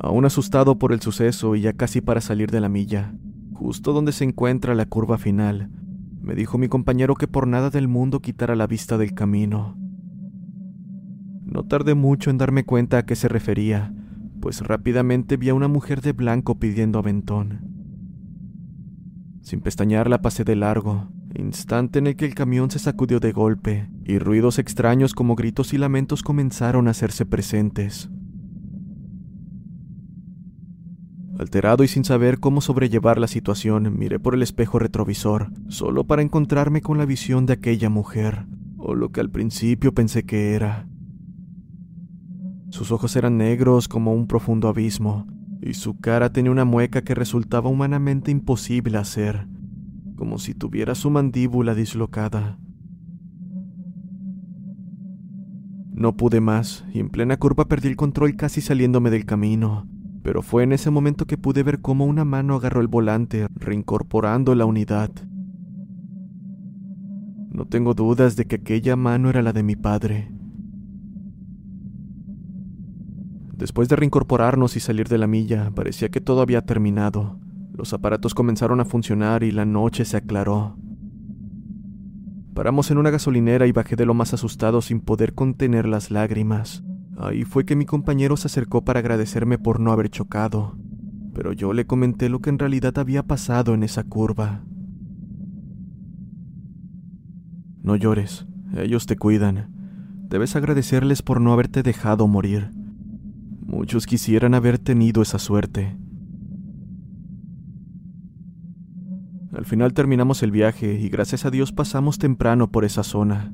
Aún 0.00 0.24
asustado 0.24 0.80
por 0.80 0.92
el 0.92 1.00
suceso 1.00 1.54
y 1.54 1.60
ya 1.60 1.74
casi 1.74 2.00
para 2.00 2.20
salir 2.20 2.50
de 2.50 2.60
la 2.60 2.68
milla, 2.68 3.14
justo 3.52 3.92
donde 3.92 4.10
se 4.10 4.24
encuentra 4.24 4.74
la 4.74 4.86
curva 4.86 5.16
final, 5.16 5.70
me 6.20 6.34
dijo 6.34 6.58
mi 6.58 6.66
compañero 6.66 7.14
que 7.14 7.28
por 7.28 7.46
nada 7.46 7.70
del 7.70 7.86
mundo 7.86 8.18
quitara 8.18 8.56
la 8.56 8.66
vista 8.66 8.98
del 8.98 9.14
camino. 9.14 9.78
No 11.44 11.62
tardé 11.62 11.94
mucho 11.94 12.30
en 12.30 12.38
darme 12.38 12.64
cuenta 12.64 12.98
a 12.98 13.06
qué 13.06 13.14
se 13.14 13.28
refería, 13.28 13.94
pues 14.42 14.60
rápidamente 14.60 15.36
vi 15.36 15.50
a 15.50 15.54
una 15.54 15.68
mujer 15.68 16.02
de 16.02 16.10
blanco 16.12 16.58
pidiendo 16.58 16.98
aventón. 16.98 17.60
Sin 19.40 19.60
pestañear 19.60 20.10
la 20.10 20.20
pasé 20.20 20.42
de 20.42 20.56
largo, 20.56 21.08
instante 21.36 22.00
en 22.00 22.08
el 22.08 22.16
que 22.16 22.24
el 22.24 22.34
camión 22.34 22.68
se 22.68 22.80
sacudió 22.80 23.20
de 23.20 23.30
golpe 23.30 23.88
y 24.04 24.18
ruidos 24.18 24.58
extraños 24.58 25.14
como 25.14 25.36
gritos 25.36 25.72
y 25.72 25.78
lamentos 25.78 26.24
comenzaron 26.24 26.88
a 26.88 26.90
hacerse 26.90 27.24
presentes. 27.24 28.10
Alterado 31.38 31.84
y 31.84 31.88
sin 31.88 32.04
saber 32.04 32.40
cómo 32.40 32.60
sobrellevar 32.60 33.20
la 33.20 33.28
situación, 33.28 33.96
miré 33.96 34.18
por 34.18 34.34
el 34.34 34.42
espejo 34.42 34.80
retrovisor, 34.80 35.52
solo 35.68 36.04
para 36.04 36.22
encontrarme 36.22 36.80
con 36.82 36.98
la 36.98 37.06
visión 37.06 37.46
de 37.46 37.52
aquella 37.52 37.90
mujer, 37.90 38.46
o 38.76 38.96
lo 38.96 39.12
que 39.12 39.20
al 39.20 39.30
principio 39.30 39.94
pensé 39.94 40.24
que 40.24 40.54
era. 40.54 40.88
Sus 42.72 42.90
ojos 42.90 43.16
eran 43.16 43.36
negros 43.36 43.86
como 43.86 44.14
un 44.14 44.26
profundo 44.26 44.66
abismo, 44.66 45.26
y 45.60 45.74
su 45.74 46.00
cara 46.00 46.32
tenía 46.32 46.50
una 46.50 46.64
mueca 46.64 47.02
que 47.02 47.14
resultaba 47.14 47.68
humanamente 47.68 48.30
imposible 48.30 48.96
hacer, 48.96 49.46
como 50.16 50.38
si 50.38 50.54
tuviera 50.54 50.94
su 50.94 51.10
mandíbula 51.10 51.74
dislocada. 51.74 52.58
No 55.92 56.16
pude 56.16 56.40
más, 56.40 56.86
y 56.94 57.00
en 57.00 57.10
plena 57.10 57.36
curva 57.36 57.66
perdí 57.66 57.88
el 57.88 57.96
control 57.96 58.36
casi 58.36 58.62
saliéndome 58.62 59.10
del 59.10 59.26
camino, 59.26 59.86
pero 60.22 60.40
fue 60.40 60.62
en 60.62 60.72
ese 60.72 60.90
momento 60.90 61.26
que 61.26 61.36
pude 61.36 61.62
ver 61.62 61.82
cómo 61.82 62.06
una 62.06 62.24
mano 62.24 62.54
agarró 62.54 62.80
el 62.80 62.88
volante, 62.88 63.48
reincorporando 63.54 64.54
la 64.54 64.64
unidad. 64.64 65.10
No 67.50 67.66
tengo 67.66 67.92
dudas 67.92 68.34
de 68.34 68.46
que 68.46 68.56
aquella 68.56 68.96
mano 68.96 69.28
era 69.28 69.42
la 69.42 69.52
de 69.52 69.62
mi 69.62 69.76
padre. 69.76 70.32
Después 73.62 73.88
de 73.88 73.94
reincorporarnos 73.94 74.74
y 74.74 74.80
salir 74.80 75.06
de 75.06 75.18
la 75.18 75.28
milla, 75.28 75.70
parecía 75.70 76.08
que 76.08 76.20
todo 76.20 76.42
había 76.42 76.62
terminado. 76.62 77.38
Los 77.72 77.92
aparatos 77.92 78.34
comenzaron 78.34 78.80
a 78.80 78.84
funcionar 78.84 79.44
y 79.44 79.52
la 79.52 79.64
noche 79.64 80.04
se 80.04 80.16
aclaró. 80.16 80.76
Paramos 82.54 82.90
en 82.90 82.98
una 82.98 83.10
gasolinera 83.10 83.68
y 83.68 83.70
bajé 83.70 83.94
de 83.94 84.04
lo 84.04 84.14
más 84.14 84.34
asustado 84.34 84.82
sin 84.82 85.00
poder 85.00 85.34
contener 85.34 85.86
las 85.86 86.10
lágrimas. 86.10 86.82
Ahí 87.16 87.44
fue 87.44 87.64
que 87.64 87.76
mi 87.76 87.86
compañero 87.86 88.36
se 88.36 88.48
acercó 88.48 88.84
para 88.84 88.98
agradecerme 88.98 89.58
por 89.58 89.78
no 89.78 89.92
haber 89.92 90.10
chocado, 90.10 90.76
pero 91.32 91.52
yo 91.52 91.72
le 91.72 91.86
comenté 91.86 92.28
lo 92.28 92.40
que 92.40 92.50
en 92.50 92.58
realidad 92.58 92.98
había 92.98 93.22
pasado 93.28 93.74
en 93.74 93.84
esa 93.84 94.02
curva. 94.02 94.64
No 97.80 97.94
llores, 97.94 98.44
ellos 98.76 99.06
te 99.06 99.14
cuidan. 99.14 99.72
Debes 100.28 100.56
agradecerles 100.56 101.22
por 101.22 101.40
no 101.40 101.52
haberte 101.52 101.84
dejado 101.84 102.26
morir. 102.26 102.81
Muchos 103.66 104.06
quisieran 104.06 104.54
haber 104.54 104.78
tenido 104.78 105.22
esa 105.22 105.38
suerte. 105.38 105.96
Al 109.52 109.64
final 109.66 109.92
terminamos 109.92 110.42
el 110.42 110.50
viaje 110.50 110.98
y 111.00 111.08
gracias 111.08 111.44
a 111.44 111.50
Dios 111.50 111.72
pasamos 111.72 112.18
temprano 112.18 112.70
por 112.70 112.84
esa 112.84 113.02
zona. 113.02 113.52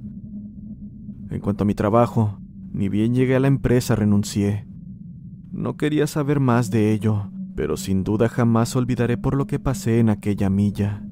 En 1.31 1.41
cuanto 1.41 1.65
a 1.65 1.67
mi 1.67 1.75
trabajo, 1.75 2.38
ni 2.73 2.88
bien 2.88 3.15
llegué 3.15 3.37
a 3.37 3.41
la 3.41 3.49
empresa 3.49 3.97
renuncié. 3.97 4.67
No 5.53 5.77
quería 5.77 6.07
saber 6.07 6.41
más 6.41 6.71
de 6.71 6.93
ello, 6.93 7.31
pero 7.57 7.77
sin 7.77 8.05
duda 8.05 8.29
jamás 8.29 8.77
olvidaré 8.77 9.19
por 9.19 9.37
lo 9.37 9.47
que 9.47 9.59
pasé 9.59 9.99
en 9.99 10.09
aquella 10.09 10.49
milla. 10.49 11.03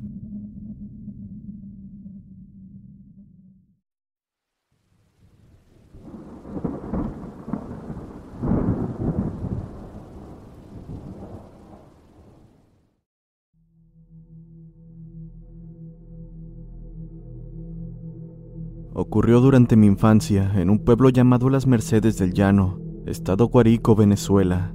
Ocurrió 19.09 19.41
durante 19.41 19.77
mi 19.77 19.87
infancia 19.87 20.51
en 20.57 20.69
un 20.69 20.81
pueblo 20.81 21.11
llamado 21.11 21.49
Las 21.49 21.65
Mercedes 21.65 22.19
del 22.19 22.35
Llano, 22.35 22.81
estado 23.07 23.47
Guarico, 23.47 23.95
Venezuela. 23.95 24.75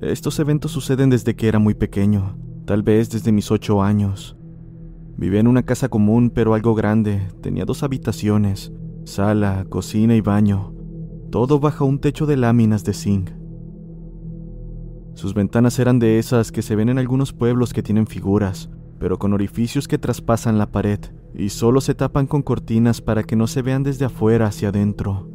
Estos 0.00 0.38
eventos 0.38 0.70
suceden 0.70 1.10
desde 1.10 1.36
que 1.36 1.46
era 1.46 1.58
muy 1.58 1.74
pequeño, 1.74 2.38
tal 2.64 2.82
vez 2.82 3.10
desde 3.10 3.32
mis 3.32 3.50
ocho 3.50 3.82
años. 3.82 4.38
Vivía 5.18 5.40
en 5.40 5.46
una 5.46 5.62
casa 5.62 5.90
común 5.90 6.30
pero 6.34 6.54
algo 6.54 6.74
grande, 6.74 7.20
tenía 7.42 7.66
dos 7.66 7.82
habitaciones, 7.82 8.72
sala, 9.04 9.66
cocina 9.68 10.16
y 10.16 10.22
baño, 10.22 10.72
todo 11.30 11.60
bajo 11.60 11.84
un 11.84 12.00
techo 12.00 12.24
de 12.24 12.38
láminas 12.38 12.82
de 12.82 12.94
zinc. 12.94 13.30
Sus 15.14 15.34
ventanas 15.34 15.78
eran 15.78 15.98
de 15.98 16.18
esas 16.18 16.50
que 16.50 16.62
se 16.62 16.76
ven 16.76 16.88
en 16.88 16.98
algunos 16.98 17.34
pueblos 17.34 17.74
que 17.74 17.82
tienen 17.82 18.06
figuras, 18.06 18.70
pero 18.98 19.18
con 19.18 19.34
orificios 19.34 19.86
que 19.86 19.98
traspasan 19.98 20.56
la 20.56 20.72
pared 20.72 20.98
y 21.34 21.48
solo 21.48 21.80
se 21.80 21.94
tapan 21.94 22.26
con 22.26 22.42
cortinas 22.42 23.00
para 23.00 23.22
que 23.22 23.36
no 23.36 23.46
se 23.46 23.62
vean 23.62 23.82
desde 23.82 24.04
afuera 24.04 24.46
hacia 24.46 24.68
adentro. 24.68 25.28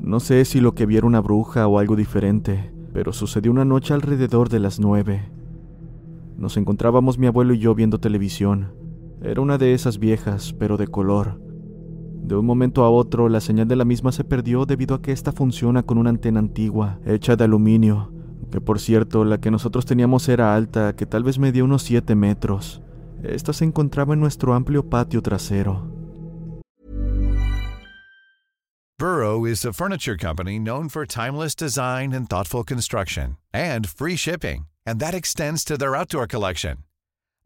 No 0.00 0.20
sé 0.20 0.44
si 0.44 0.60
lo 0.60 0.74
que 0.74 0.86
vi 0.86 0.96
era 0.96 1.06
una 1.06 1.20
bruja 1.20 1.66
o 1.66 1.78
algo 1.78 1.96
diferente, 1.96 2.72
pero 2.92 3.12
sucedió 3.12 3.50
una 3.50 3.64
noche 3.64 3.94
alrededor 3.94 4.48
de 4.48 4.60
las 4.60 4.78
nueve. 4.78 5.30
Nos 6.36 6.56
encontrábamos 6.56 7.18
mi 7.18 7.26
abuelo 7.26 7.54
y 7.54 7.58
yo 7.58 7.74
viendo 7.74 7.98
televisión. 7.98 8.74
Era 9.22 9.40
una 9.40 9.56
de 9.56 9.72
esas 9.72 9.98
viejas, 9.98 10.52
pero 10.52 10.76
de 10.76 10.88
color. 10.88 11.40
De 12.22 12.36
un 12.36 12.46
momento 12.46 12.84
a 12.84 12.90
otro, 12.90 13.28
la 13.28 13.40
señal 13.40 13.68
de 13.68 13.76
la 13.76 13.84
misma 13.84 14.12
se 14.12 14.24
perdió 14.24 14.64
debido 14.66 14.94
a 14.94 15.02
que 15.02 15.12
esta 15.12 15.32
funciona 15.32 15.82
con 15.82 15.98
una 15.98 16.10
antena 16.10 16.40
antigua, 16.40 16.98
hecha 17.04 17.36
de 17.36 17.44
aluminio, 17.44 18.13
que 18.54 18.60
por 18.60 18.78
cierto, 18.78 19.24
la 19.24 19.38
que 19.38 19.50
nosotros 19.50 19.84
teníamos 19.84 20.28
era 20.28 20.54
alta, 20.54 20.94
que 20.94 21.06
tal 21.06 21.24
vez 21.24 21.40
medía 21.40 21.64
unos 21.64 21.82
7 21.82 22.14
metros. 22.14 22.80
Esta 23.24 23.52
se 23.52 23.64
encontraba 23.64 24.14
en 24.14 24.20
nuestro 24.20 24.54
amplio 24.54 24.88
patio 24.88 25.20
trasero. 25.22 25.82
Burrow 28.96 29.44
is 29.44 29.64
a 29.64 29.72
furniture 29.72 30.16
company 30.16 30.60
known 30.60 30.88
for 30.88 31.04
timeless 31.04 31.56
design 31.56 32.12
and 32.12 32.30
thoughtful 32.30 32.62
construction, 32.62 33.38
and 33.52 33.88
free 33.88 34.14
shipping, 34.14 34.66
and 34.86 35.00
that 35.00 35.14
extends 35.14 35.64
to 35.64 35.76
their 35.76 35.96
outdoor 35.96 36.28
collection. 36.28 36.84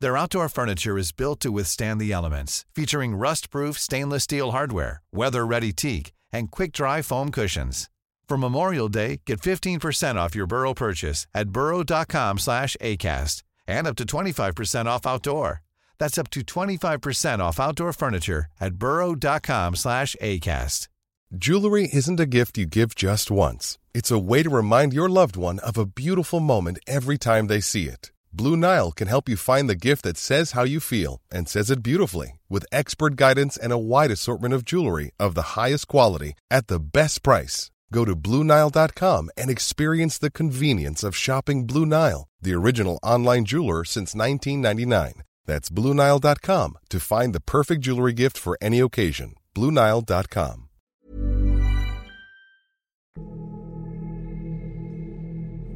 Their 0.01 0.19
outdoor 0.19 0.51
furniture 0.51 0.99
is 0.99 1.11
built 1.11 1.41
to 1.41 1.51
withstand 1.51 2.03
the 2.03 2.13
elements, 2.13 2.67
featuring 2.75 3.17
rust-proof 3.17 3.79
stainless 3.79 4.25
steel 4.25 4.51
hardware, 4.51 5.01
weather-ready 5.11 5.73
teak, 5.73 6.13
and 6.31 6.51
quick-dry 6.51 7.01
foam 7.01 7.31
cushions. 7.31 7.89
For 8.29 8.37
Memorial 8.37 8.89
Day, 8.91 9.23
get 9.25 9.41
15% 9.41 10.17
off 10.17 10.35
your 10.35 10.47
Burrow 10.47 10.75
purchase 10.75 11.27
at 11.33 11.49
burrow.com 11.49 12.39
slash 12.39 12.77
ACAST 12.81 13.43
and 13.67 13.87
up 13.87 13.97
to 13.97 14.05
25% 14.05 14.87
off 14.87 15.07
outdoor. 15.07 15.63
That's 15.99 16.19
up 16.19 16.29
to 16.31 16.43
25% 16.43 17.39
off 17.41 17.59
outdoor 17.59 17.93
furniture 17.95 18.47
at 18.61 18.75
burrow.com 18.75 19.77
slash 19.77 20.15
ACAST. 20.21 20.89
Jewelry 21.37 21.89
isn't 21.93 22.21
a 22.21 22.27
gift 22.27 22.59
you 22.59 22.67
give 22.67 22.95
just 22.95 23.31
once. 23.31 23.79
It's 23.95 24.11
a 24.11 24.19
way 24.19 24.43
to 24.43 24.51
remind 24.51 24.93
your 24.93 25.09
loved 25.09 25.37
one 25.37 25.59
of 25.61 25.77
a 25.79 25.87
beautiful 25.87 26.41
moment 26.41 26.79
every 26.87 27.19
time 27.19 27.47
they 27.47 27.61
see 27.61 27.85
it. 27.85 28.13
Blue 28.33 28.57
Nile 28.57 28.93
can 28.93 29.09
help 29.09 29.29
you 29.29 29.37
find 29.37 29.69
the 29.69 29.75
gift 29.75 30.03
that 30.05 30.19
says 30.19 30.53
how 30.53 30.65
you 30.65 30.81
feel 30.81 31.21
and 31.31 31.49
says 31.49 31.71
it 31.71 31.83
beautifully 31.83 32.39
with 32.49 32.67
expert 32.73 33.17
guidance 33.17 33.57
and 33.57 33.73
a 33.73 33.79
wide 33.79 34.11
assortment 34.11 34.53
of 34.55 34.65
jewelry 34.67 35.13
of 35.19 35.35
the 35.35 35.57
highest 35.57 35.89
quality 35.89 36.35
at 36.51 36.69
the 36.69 36.79
best 36.79 37.23
price. 37.23 37.71
Go 37.93 38.05
to 38.05 38.15
BlueNile.com 38.15 39.31
and 39.37 39.51
experience 39.51 40.19
the 40.19 40.31
convenience 40.31 41.03
of 41.03 41.17
shopping 41.17 41.67
Blue 41.67 41.87
Nile, 41.87 42.29
the 42.41 42.55
original 42.55 42.99
online 43.03 43.45
jeweler 43.45 43.85
since 43.85 44.15
1999. 44.15 45.23
That's 45.47 45.71
BlueNile.com 45.71 46.79
to 46.91 47.01
find 47.01 47.35
the 47.35 47.41
perfect 47.41 47.83
jewelry 47.83 48.13
gift 48.13 48.39
for 48.39 48.57
any 48.61 48.81
occasion. 48.81 49.35
BlueNile.com. 49.55 50.69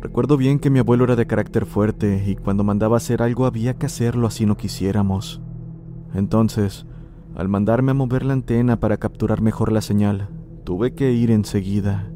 Recuerdo 0.02 0.36
bien 0.36 0.58
que 0.58 0.68
mi 0.68 0.80
abuelo 0.80 1.04
era 1.04 1.14
de 1.14 1.28
carácter 1.28 1.64
fuerte 1.64 2.24
y 2.26 2.34
cuando 2.34 2.64
mandaba 2.64 2.96
hacer 2.96 3.22
algo 3.22 3.46
había 3.46 3.74
que 3.74 3.86
hacerlo 3.86 4.26
así 4.26 4.46
no 4.46 4.56
quisiéramos. 4.56 5.40
Entonces, 6.12 6.86
al 7.36 7.48
mandarme 7.48 7.92
a 7.92 7.94
mover 7.94 8.24
la 8.24 8.32
antena 8.32 8.80
para 8.80 8.96
capturar 8.96 9.40
mejor 9.40 9.70
la 9.70 9.80
señal, 9.80 10.28
tuve 10.64 10.94
que 10.94 11.12
ir 11.12 11.30
enseguida. 11.30 12.10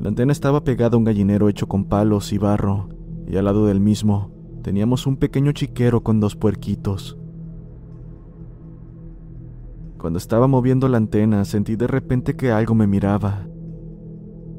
La 0.00 0.08
antena 0.08 0.32
estaba 0.32 0.62
pegada 0.62 0.94
a 0.94 0.98
un 0.98 1.04
gallinero 1.04 1.48
hecho 1.48 1.66
con 1.66 1.86
palos 1.86 2.32
y 2.32 2.38
barro, 2.38 2.88
y 3.26 3.36
al 3.36 3.46
lado 3.46 3.66
del 3.66 3.80
mismo 3.80 4.30
teníamos 4.62 5.06
un 5.06 5.16
pequeño 5.16 5.52
chiquero 5.52 6.02
con 6.02 6.20
dos 6.20 6.36
puerquitos. 6.36 7.18
Cuando 9.98 10.18
estaba 10.18 10.46
moviendo 10.46 10.88
la 10.88 10.98
antena 10.98 11.44
sentí 11.44 11.76
de 11.76 11.86
repente 11.86 12.36
que 12.36 12.52
algo 12.52 12.74
me 12.74 12.86
miraba. 12.86 13.46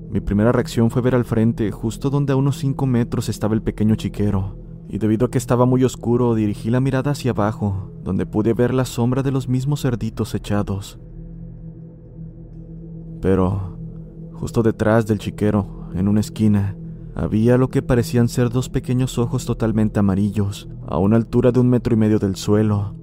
Mi 0.10 0.20
primera 0.22 0.52
reacción 0.52 0.90
fue 0.90 1.02
ver 1.02 1.16
al 1.16 1.26
frente, 1.26 1.72
justo 1.72 2.10
donde 2.10 2.34
a 2.34 2.38
unos 2.38 2.58
5 2.58 2.86
metros 2.86 3.30
estaba 3.30 3.54
el 3.54 3.62
pequeño 3.62 3.96
chiquero, 3.96 4.58
y 4.90 4.98
debido 4.98 5.28
a 5.28 5.30
que 5.30 5.38
estaba 5.38 5.66
muy 5.66 5.84
oscuro, 5.84 6.34
dirigí 6.34 6.70
la 6.70 6.80
mirada 6.80 7.12
hacia 7.12 7.32
abajo, 7.32 7.92
donde 8.04 8.26
pude 8.26 8.54
ver 8.54 8.74
la 8.74 8.86
sombra 8.86 9.22
de 9.22 9.32
los 9.32 9.48
mismos 9.50 9.82
cerditos 9.82 10.34
echados. 10.34 11.00
Pero, 13.22 13.78
justo 14.34 14.64
detrás 14.64 15.08
del 15.08 15.20
chiquero, 15.20 15.90
en 15.94 16.08
una 16.08 16.20
esquina, 16.20 16.76
había 17.16 17.58
lo 17.58 17.70
que 17.70 17.82
parecían 17.82 18.28
ser 18.28 18.50
dos 18.50 18.70
pequeños 18.70 19.18
ojos 19.18 19.46
totalmente 19.46 20.00
amarillos, 20.00 20.70
a 20.86 21.00
una 21.00 21.16
altura 21.16 21.52
de 21.52 21.60
un 21.60 21.70
metro 21.70 21.94
y 21.96 21.98
medio 21.98 22.20
del 22.20 22.36
suelo. 22.36 22.96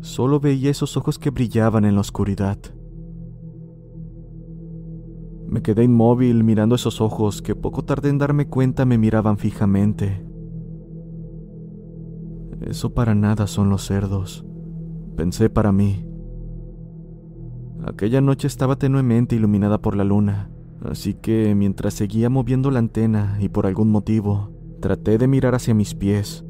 Solo 0.00 0.40
veía 0.40 0.70
esos 0.70 0.96
ojos 0.96 1.18
que 1.18 1.30
brillaban 1.30 1.84
en 1.84 1.94
la 1.94 2.00
oscuridad. 2.00 2.58
Me 5.46 5.62
quedé 5.62 5.84
inmóvil 5.84 6.42
mirando 6.42 6.74
esos 6.76 7.00
ojos 7.00 7.42
que 7.42 7.54
poco 7.54 7.84
tardé 7.84 8.08
en 8.08 8.18
darme 8.18 8.46
cuenta 8.46 8.86
me 8.86 8.96
miraban 8.96 9.36
fijamente. 9.36 10.24
Eso 12.62 12.94
para 12.94 13.14
nada 13.14 13.46
son 13.46 13.68
los 13.68 13.84
cerdos, 13.84 14.44
pensé 15.16 15.50
para 15.50 15.72
mí. 15.72 16.09
Aquella 17.84 18.20
noche 18.20 18.46
estaba 18.46 18.76
tenuemente 18.76 19.36
iluminada 19.36 19.80
por 19.80 19.96
la 19.96 20.04
luna, 20.04 20.50
así 20.84 21.14
que 21.14 21.54
mientras 21.54 21.94
seguía 21.94 22.28
moviendo 22.28 22.70
la 22.70 22.78
antena 22.78 23.38
y 23.40 23.48
por 23.48 23.66
algún 23.66 23.90
motivo, 23.90 24.50
traté 24.80 25.16
de 25.16 25.26
mirar 25.26 25.54
hacia 25.54 25.74
mis 25.74 25.94
pies, 25.94 26.44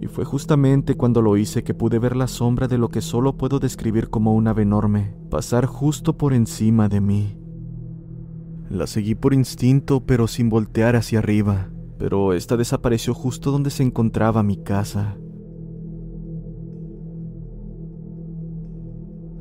y 0.00 0.06
fue 0.06 0.24
justamente 0.24 0.94
cuando 0.94 1.22
lo 1.22 1.36
hice 1.36 1.64
que 1.64 1.74
pude 1.74 1.98
ver 1.98 2.16
la 2.16 2.28
sombra 2.28 2.68
de 2.68 2.78
lo 2.78 2.88
que 2.88 3.00
solo 3.00 3.36
puedo 3.36 3.58
describir 3.58 4.08
como 4.08 4.34
un 4.34 4.46
ave 4.46 4.62
enorme 4.62 5.14
pasar 5.28 5.66
justo 5.66 6.16
por 6.16 6.32
encima 6.32 6.88
de 6.88 7.00
mí. 7.00 7.36
La 8.68 8.86
seguí 8.86 9.14
por 9.14 9.34
instinto, 9.34 10.06
pero 10.06 10.28
sin 10.28 10.48
voltear 10.48 10.94
hacia 10.94 11.18
arriba, 11.18 11.70
pero 11.98 12.32
esta 12.32 12.56
desapareció 12.56 13.12
justo 13.14 13.50
donde 13.50 13.70
se 13.70 13.82
encontraba 13.82 14.42
mi 14.42 14.56
casa. 14.56 15.16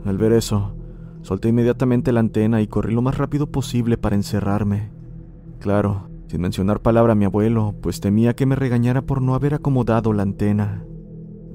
Al 0.03 0.17
ver 0.17 0.33
eso, 0.33 0.75
solté 1.21 1.49
inmediatamente 1.49 2.11
la 2.11 2.19
antena 2.19 2.61
y 2.61 2.67
corrí 2.67 2.93
lo 2.93 3.01
más 3.01 3.17
rápido 3.17 3.51
posible 3.51 3.97
para 3.97 4.15
encerrarme. 4.15 4.91
Claro, 5.59 6.09
sin 6.27 6.41
mencionar 6.41 6.81
palabra 6.81 7.13
a 7.13 7.15
mi 7.15 7.25
abuelo, 7.25 7.75
pues 7.81 7.99
temía 7.99 8.35
que 8.35 8.45
me 8.45 8.55
regañara 8.55 9.01
por 9.01 9.21
no 9.21 9.35
haber 9.35 9.55
acomodado 9.55 10.13
la 10.13 10.23
antena. 10.23 10.85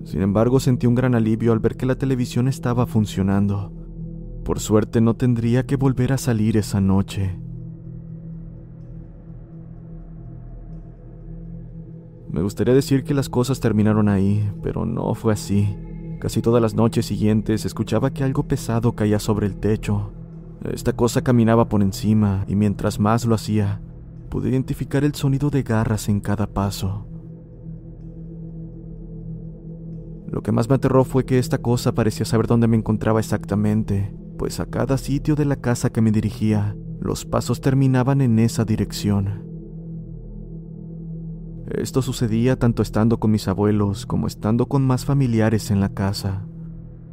Sin 0.05 0.21
embargo, 0.21 0.61
sentí 0.61 0.87
un 0.87 0.95
gran 0.95 1.15
alivio 1.15 1.53
al 1.53 1.61
ver 1.61 1.77
que 1.77 1.87
la 1.87 1.95
televisión 1.95 2.49
estaba 2.49 2.87
funcionando. 2.87 3.73
Por 4.45 4.61
suerte 4.61 5.01
no 5.01 5.15
tendría 5.15 5.65
que 5.65 5.77
volver 5.77 6.13
a 6.13 6.19
salir 6.19 6.57
esa 6.57 6.81
noche. 6.81 7.39
Me 12.31 12.43
gustaría 12.43 12.75
decir 12.75 13.05
que 13.05 13.15
las 13.15 13.29
cosas 13.29 13.61
terminaron 13.61 14.09
ahí, 14.09 14.51
pero 14.61 14.85
no 14.85 15.15
fue 15.15 15.33
así. 15.33 15.77
Casi 16.25 16.41
todas 16.41 16.63
las 16.63 16.73
noches 16.73 17.05
siguientes 17.05 17.67
escuchaba 17.67 18.09
que 18.15 18.25
algo 18.25 18.45
pesado 18.45 18.93
caía 18.93 19.19
sobre 19.19 19.47
el 19.47 19.57
techo. 19.57 20.11
Esta 20.65 20.95
cosa 20.95 21.21
caminaba 21.21 21.69
por 21.69 21.83
encima 21.83 22.47
y 22.49 22.57
mientras 22.57 22.99
más 22.99 23.27
lo 23.27 23.35
hacía, 23.35 23.83
pude 24.31 24.49
identificar 24.49 25.05
el 25.05 25.15
sonido 25.15 25.51
de 25.51 25.63
garras 25.63 26.09
en 26.09 26.21
cada 26.21 26.47
paso. 26.47 27.07
Lo 30.27 30.43
que 30.43 30.51
más 30.51 30.67
me 30.71 30.77
aterró 30.77 31.05
fue 31.05 31.27
que 31.27 31.39
esta 31.39 31.59
cosa 31.59 31.93
parecía 31.93 32.25
saber 32.25 32.47
dónde 32.47 32.69
me 32.69 32.79
encontraba 32.79 33.21
exactamente, 33.21 34.17
pues 34.39 34.61
a 34.61 34.65
cada 34.65 34.97
sitio 34.97 35.35
de 35.35 35.45
la 35.45 35.57
casa 35.57 35.91
que 35.91 36.01
me 36.01 36.11
dirigía, 36.11 36.75
los 37.03 37.27
pasos 37.27 37.61
terminaban 37.61 38.23
en 38.23 38.39
esa 38.39 38.65
dirección. 38.65 39.54
Esto 41.67 42.03
sucedía 42.03 42.59
tanto 42.59 42.83
estando 42.83 43.19
con 43.19 43.31
mis 43.31 43.49
abuelos 43.49 44.05
como 44.05 44.27
estando 44.27 44.67
con 44.67 44.87
más 44.87 45.05
familiares 45.05 45.71
en 45.71 45.81
la 45.81 45.89
casa. 45.89 46.45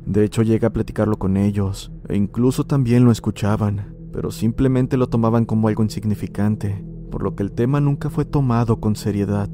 De 0.06 0.26
hecho, 0.26 0.42
llegué 0.42 0.66
a 0.66 0.74
platicarlo 0.74 1.18
con 1.18 1.38
ellos, 1.38 1.92
e 2.10 2.18
incluso 2.18 2.66
también 2.66 3.06
lo 3.06 3.12
escuchaban, 3.12 3.96
pero 4.12 4.30
simplemente 4.30 4.98
lo 4.98 5.08
tomaban 5.08 5.46
como 5.46 5.68
algo 5.68 5.84
insignificante, 5.84 6.84
por 7.10 7.24
lo 7.24 7.36
que 7.36 7.44
el 7.44 7.54
tema 7.54 7.80
nunca 7.80 8.10
fue 8.10 8.26
tomado 8.26 8.82
con 8.82 8.96
seriedad. 8.96 9.50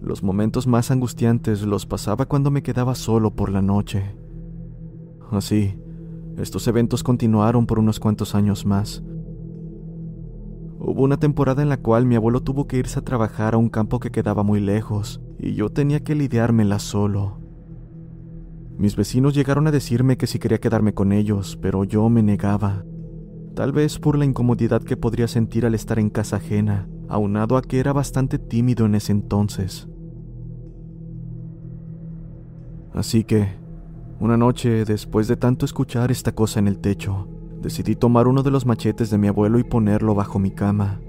Los 0.00 0.22
momentos 0.22 0.66
más 0.66 0.90
angustiantes 0.90 1.62
los 1.62 1.86
pasaba 1.86 2.26
cuando 2.26 2.50
me 2.50 2.62
quedaba 2.62 2.94
solo 2.94 3.34
por 3.34 3.50
la 3.50 3.62
noche. 3.62 4.16
Así, 5.30 5.78
estos 6.36 6.66
eventos 6.68 7.02
continuaron 7.02 7.66
por 7.66 7.78
unos 7.78 7.98
cuantos 7.98 8.34
años 8.34 8.66
más, 8.66 9.02
Hubo 10.84 11.04
una 11.04 11.16
temporada 11.16 11.62
en 11.62 11.68
la 11.68 11.76
cual 11.76 12.06
mi 12.06 12.16
abuelo 12.16 12.42
tuvo 12.42 12.66
que 12.66 12.76
irse 12.76 12.98
a 12.98 13.04
trabajar 13.04 13.54
a 13.54 13.56
un 13.56 13.68
campo 13.68 14.00
que 14.00 14.10
quedaba 14.10 14.42
muy 14.42 14.58
lejos, 14.58 15.20
y 15.38 15.54
yo 15.54 15.68
tenía 15.68 16.00
que 16.00 16.16
lidiármela 16.16 16.80
solo. 16.80 17.38
Mis 18.78 18.96
vecinos 18.96 19.32
llegaron 19.32 19.68
a 19.68 19.70
decirme 19.70 20.16
que 20.16 20.26
si 20.26 20.40
quería 20.40 20.58
quedarme 20.58 20.92
con 20.92 21.12
ellos, 21.12 21.56
pero 21.62 21.84
yo 21.84 22.08
me 22.08 22.24
negaba. 22.24 22.84
Tal 23.54 23.70
vez 23.70 24.00
por 24.00 24.18
la 24.18 24.24
incomodidad 24.24 24.82
que 24.82 24.96
podría 24.96 25.28
sentir 25.28 25.66
al 25.66 25.76
estar 25.76 26.00
en 26.00 26.10
casa 26.10 26.36
ajena, 26.38 26.88
aunado 27.08 27.56
a 27.56 27.62
que 27.62 27.78
era 27.78 27.92
bastante 27.92 28.40
tímido 28.40 28.84
en 28.84 28.96
ese 28.96 29.12
entonces. 29.12 29.86
Así 32.92 33.22
que, 33.22 33.50
una 34.18 34.36
noche, 34.36 34.84
después 34.84 35.28
de 35.28 35.36
tanto 35.36 35.64
escuchar 35.64 36.10
esta 36.10 36.32
cosa 36.32 36.58
en 36.58 36.66
el 36.66 36.80
techo, 36.80 37.28
decidí 37.62 37.94
tomar 37.94 38.26
uno 38.26 38.42
de 38.42 38.50
los 38.50 38.66
machetes 38.66 39.08
de 39.08 39.18
mi 39.18 39.28
abuelo 39.28 39.58
y 39.58 39.64
ponerlo 39.64 40.14
bajo 40.14 40.38
mi 40.38 40.50
cama. 40.50 41.00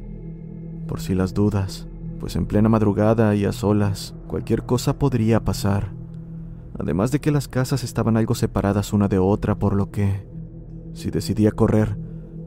Por 0.88 1.02
si 1.02 1.16
las 1.16 1.34
dudas, 1.34 1.88
pues 2.20 2.36
en 2.36 2.46
plena 2.46 2.70
madrugada 2.70 3.36
y 3.36 3.46
a 3.46 3.52
solas, 3.52 4.16
cualquier 4.28 4.64
cosa 4.64 5.00
podría 5.00 5.44
pasar. 5.44 5.92
Además 6.80 7.12
de 7.12 7.20
que 7.20 7.32
las 7.32 7.48
casas 7.48 7.84
estaban 7.84 8.18
algo 8.18 8.36
separadas 8.36 8.94
una 8.94 9.08
de 9.08 9.18
otra, 9.18 9.56
por 9.56 9.76
lo 9.76 9.92
que, 9.92 10.28
si 10.94 11.10
decidía 11.10 11.52
correr, 11.52 11.98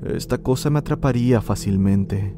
esta 0.02 0.38
cosa 0.38 0.70
me 0.70 0.78
atraparía 0.78 1.40
fácilmente. 1.40 2.36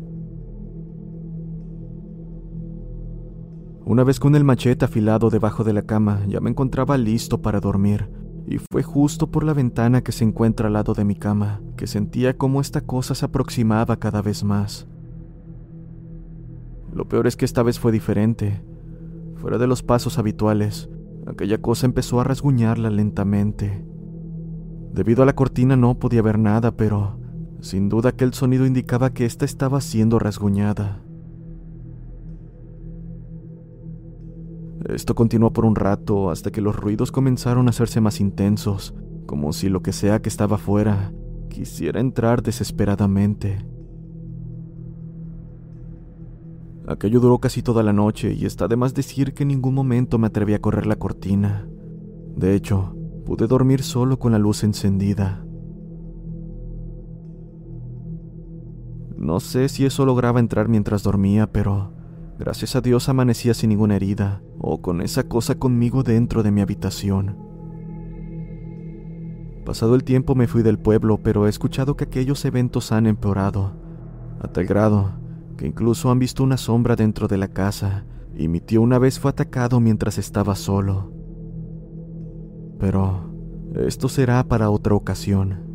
Una 3.85 4.05
vez 4.05 4.21
con 4.21 4.35
el 4.35 4.45
machete 4.45 4.85
afilado 4.85 5.31
debajo 5.31 5.65
de 5.65 5.73
la 5.73 5.83
cama, 5.83 6.23
ya 6.27 6.41
me 6.41 6.51
encontraba 6.51 6.99
listo 6.99 7.41
para 7.41 7.61
dormir, 7.61 8.11
y 8.49 8.57
fue 8.59 8.83
justo 8.83 9.31
por 9.31 9.45
la 9.45 9.53
ventana 9.53 10.03
que 10.03 10.11
se 10.11 10.25
encuentra 10.25 10.69
al 10.69 10.73
lado 10.73 10.95
de 10.95 11.05
mi 11.05 11.15
cama 11.15 11.61
que 11.77 11.87
sentía 11.87 12.39
cómo 12.39 12.63
esta 12.63 12.81
cosa 12.81 13.15
se 13.15 13.27
aproximaba 13.27 13.99
cada 13.99 14.23
vez 14.23 14.43
más. 14.43 14.87
Lo 16.93 17.07
peor 17.07 17.27
es 17.27 17.37
que 17.37 17.45
esta 17.45 17.63
vez 17.63 17.79
fue 17.79 17.93
diferente. 17.93 18.63
Fuera 19.37 19.59
de 19.59 19.67
los 19.67 19.83
pasos 19.83 20.19
habituales, 20.19 20.89
aquella 21.27 21.59
cosa 21.59 21.85
empezó 21.85 22.21
a 22.21 22.25
rasguñarla 22.25 22.89
lentamente. 22.89 23.85
Debido 24.95 25.23
a 25.23 25.27
la 25.27 25.35
cortina 25.35 25.77
no 25.77 25.99
podía 25.99 26.23
ver 26.23 26.39
nada, 26.39 26.75
pero 26.75 27.21
sin 27.61 27.91
duda 27.91 28.11
aquel 28.11 28.33
sonido 28.33 28.65
indicaba 28.65 29.11
que 29.11 29.27
ésta 29.27 29.45
estaba 29.45 29.83
siendo 29.83 30.19
rasguñada. 30.19 31.03
Esto 34.87 35.15
continuó 35.15 35.53
por 35.53 35.65
un 35.65 35.75
rato 35.75 36.31
hasta 36.31 36.51
que 36.51 36.61
los 36.61 36.77
ruidos 36.77 37.11
comenzaron 37.11 37.67
a 37.67 37.71
hacerse 37.71 38.01
más 38.01 38.21
intensos, 38.21 38.95
como 39.27 39.53
si 39.53 39.69
lo 39.69 39.83
que 39.83 39.93
sea 39.93 40.23
que 40.23 40.29
estaba 40.29 40.57
fuera 40.57 41.13
quisiera 41.49 42.01
entrar 42.01 42.43
desesperadamente. 42.43 43.59
Aquello 46.87 47.21
duró 47.21 47.39
casi 47.39 47.63
toda 47.63 47.83
la 47.83 47.93
noche 47.93 48.33
y 48.33 48.47
está 48.47 48.69
de 48.69 48.77
más 48.77 48.95
decir 48.95 49.35
que 49.35 49.43
en 49.43 49.49
ningún 49.49 49.75
momento 49.75 50.19
me 50.19 50.29
atreví 50.29 50.55
a 50.55 50.61
correr 50.61 50.87
la 50.87 50.97
cortina. 50.97 51.69
De 52.37 52.55
hecho, 52.55 52.97
pude 53.27 53.47
dormir 53.47 53.83
solo 53.83 54.19
con 54.19 54.33
la 54.33 54.39
luz 54.39 54.65
encendida. 54.65 55.45
No 59.17 59.41
sé 59.41 59.69
si 59.69 59.85
eso 59.85 60.07
lograba 60.07 60.41
entrar 60.41 60.69
mientras 60.69 61.03
dormía, 61.03 61.53
pero 61.53 61.93
Gracias 62.39 62.77
a 62.77 62.81
Dios 62.81 63.09
amanecía 63.09 63.53
sin 63.53 63.71
ninguna 63.71 63.97
herida 63.97 64.43
o 64.59 64.81
con 64.81 65.01
esa 65.01 65.25
cosa 65.25 65.57
conmigo 65.57 66.03
dentro 66.03 66.43
de 66.43 66.53
mi 66.53 66.61
habitación. 66.61 67.37
Pasado 69.65 69.95
el 69.95 70.05
tiempo 70.05 70.35
me 70.35 70.47
fui 70.47 70.63
del 70.63 70.79
pueblo, 70.79 71.19
pero 71.23 71.47
he 71.47 71.51
escuchado 71.51 71.97
que 71.97 72.05
aquellos 72.05 72.45
eventos 72.45 72.93
han 72.93 73.07
empeorado, 73.07 73.73
a 74.41 74.49
tal 74.49 74.67
grado 74.67 75.19
que 75.59 75.67
incluso 75.67 76.11
han 76.11 76.21
visto 76.21 76.45
una 76.45 76.57
sombra 76.57 76.97
dentro 76.97 77.29
de 77.29 77.37
la 77.37 77.49
casa 77.49 78.07
y 78.35 78.47
mi 78.49 78.61
tío 78.61 78.81
una 78.81 78.99
vez 78.99 79.19
fue 79.19 79.33
atacado 79.33 79.81
mientras 79.81 80.17
estaba 80.17 80.55
solo. 80.55 81.13
Pero 82.79 83.35
esto 83.75 84.09
será 84.09 84.45
para 84.45 84.71
otra 84.71 84.95
ocasión. 84.95 85.68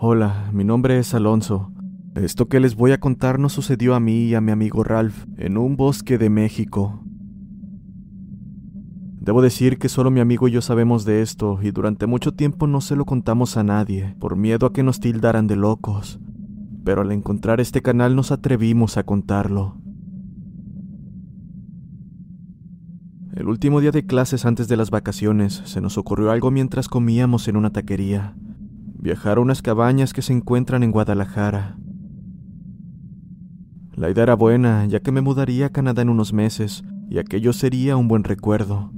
Hola, 0.00 0.48
mi 0.52 0.62
nombre 0.62 0.96
es 1.00 1.12
Alonso. 1.12 1.72
Esto 2.14 2.46
que 2.46 2.60
les 2.60 2.76
voy 2.76 2.92
a 2.92 3.00
contar 3.00 3.40
no 3.40 3.48
sucedió 3.48 3.96
a 3.96 4.00
mí 4.00 4.26
y 4.26 4.36
a 4.36 4.40
mi 4.40 4.52
amigo 4.52 4.84
Ralph 4.84 5.24
en 5.36 5.58
un 5.58 5.76
bosque 5.76 6.18
de 6.18 6.30
México. 6.30 7.02
Debo 9.18 9.42
decir 9.42 9.76
que 9.76 9.88
solo 9.88 10.12
mi 10.12 10.20
amigo 10.20 10.46
y 10.46 10.52
yo 10.52 10.62
sabemos 10.62 11.04
de 11.04 11.20
esto 11.20 11.58
y 11.60 11.72
durante 11.72 12.06
mucho 12.06 12.32
tiempo 12.32 12.68
no 12.68 12.80
se 12.80 12.94
lo 12.94 13.06
contamos 13.06 13.56
a 13.56 13.64
nadie 13.64 14.14
por 14.20 14.36
miedo 14.36 14.66
a 14.66 14.72
que 14.72 14.84
nos 14.84 15.00
tildaran 15.00 15.48
de 15.48 15.56
locos. 15.56 16.20
Pero 16.84 17.02
al 17.02 17.10
encontrar 17.10 17.60
este 17.60 17.82
canal 17.82 18.14
nos 18.14 18.30
atrevimos 18.30 18.98
a 18.98 19.02
contarlo. 19.02 19.78
El 23.34 23.48
último 23.48 23.80
día 23.80 23.90
de 23.90 24.06
clases 24.06 24.46
antes 24.46 24.68
de 24.68 24.76
las 24.76 24.92
vacaciones 24.92 25.60
se 25.64 25.80
nos 25.80 25.98
ocurrió 25.98 26.30
algo 26.30 26.52
mientras 26.52 26.88
comíamos 26.88 27.48
en 27.48 27.56
una 27.56 27.70
taquería 27.70 28.36
viajar 28.98 29.38
a 29.38 29.40
unas 29.40 29.62
cabañas 29.62 30.12
que 30.12 30.22
se 30.22 30.32
encuentran 30.32 30.82
en 30.82 30.90
Guadalajara. 30.90 31.78
La 33.94 34.10
idea 34.10 34.24
era 34.24 34.34
buena, 34.34 34.86
ya 34.86 35.00
que 35.00 35.12
me 35.12 35.20
mudaría 35.20 35.66
a 35.66 35.70
Canadá 35.70 36.02
en 36.02 36.08
unos 36.08 36.32
meses, 36.32 36.84
y 37.08 37.18
aquello 37.18 37.52
sería 37.52 37.96
un 37.96 38.08
buen 38.08 38.24
recuerdo. 38.24 38.92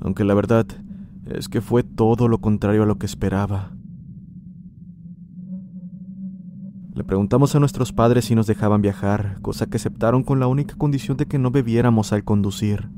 Aunque 0.00 0.24
la 0.24 0.34
verdad 0.34 0.66
es 1.26 1.48
que 1.48 1.60
fue 1.60 1.82
todo 1.82 2.28
lo 2.28 2.38
contrario 2.38 2.82
a 2.82 2.86
lo 2.86 2.98
que 2.98 3.06
esperaba. 3.06 3.72
Le 6.94 7.04
preguntamos 7.04 7.54
a 7.54 7.60
nuestros 7.60 7.92
padres 7.92 8.26
si 8.26 8.34
nos 8.34 8.46
dejaban 8.46 8.82
viajar, 8.82 9.38
cosa 9.40 9.66
que 9.66 9.78
aceptaron 9.78 10.22
con 10.22 10.40
la 10.40 10.46
única 10.46 10.74
condición 10.76 11.16
de 11.16 11.26
que 11.26 11.38
no 11.38 11.50
bebiéramos 11.50 12.12
al 12.12 12.24
conducir. 12.24 12.90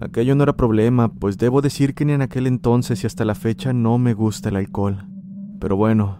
Aquello 0.00 0.34
no 0.34 0.42
era 0.42 0.56
problema, 0.56 1.12
pues 1.12 1.38
debo 1.38 1.62
decir 1.62 1.94
que 1.94 2.04
ni 2.04 2.12
en 2.12 2.22
aquel 2.22 2.46
entonces 2.48 3.04
y 3.04 3.06
hasta 3.06 3.24
la 3.24 3.36
fecha 3.36 3.72
no 3.72 3.98
me 3.98 4.14
gusta 4.14 4.48
el 4.48 4.56
alcohol. 4.56 5.11
Pero 5.62 5.76
bueno, 5.76 6.18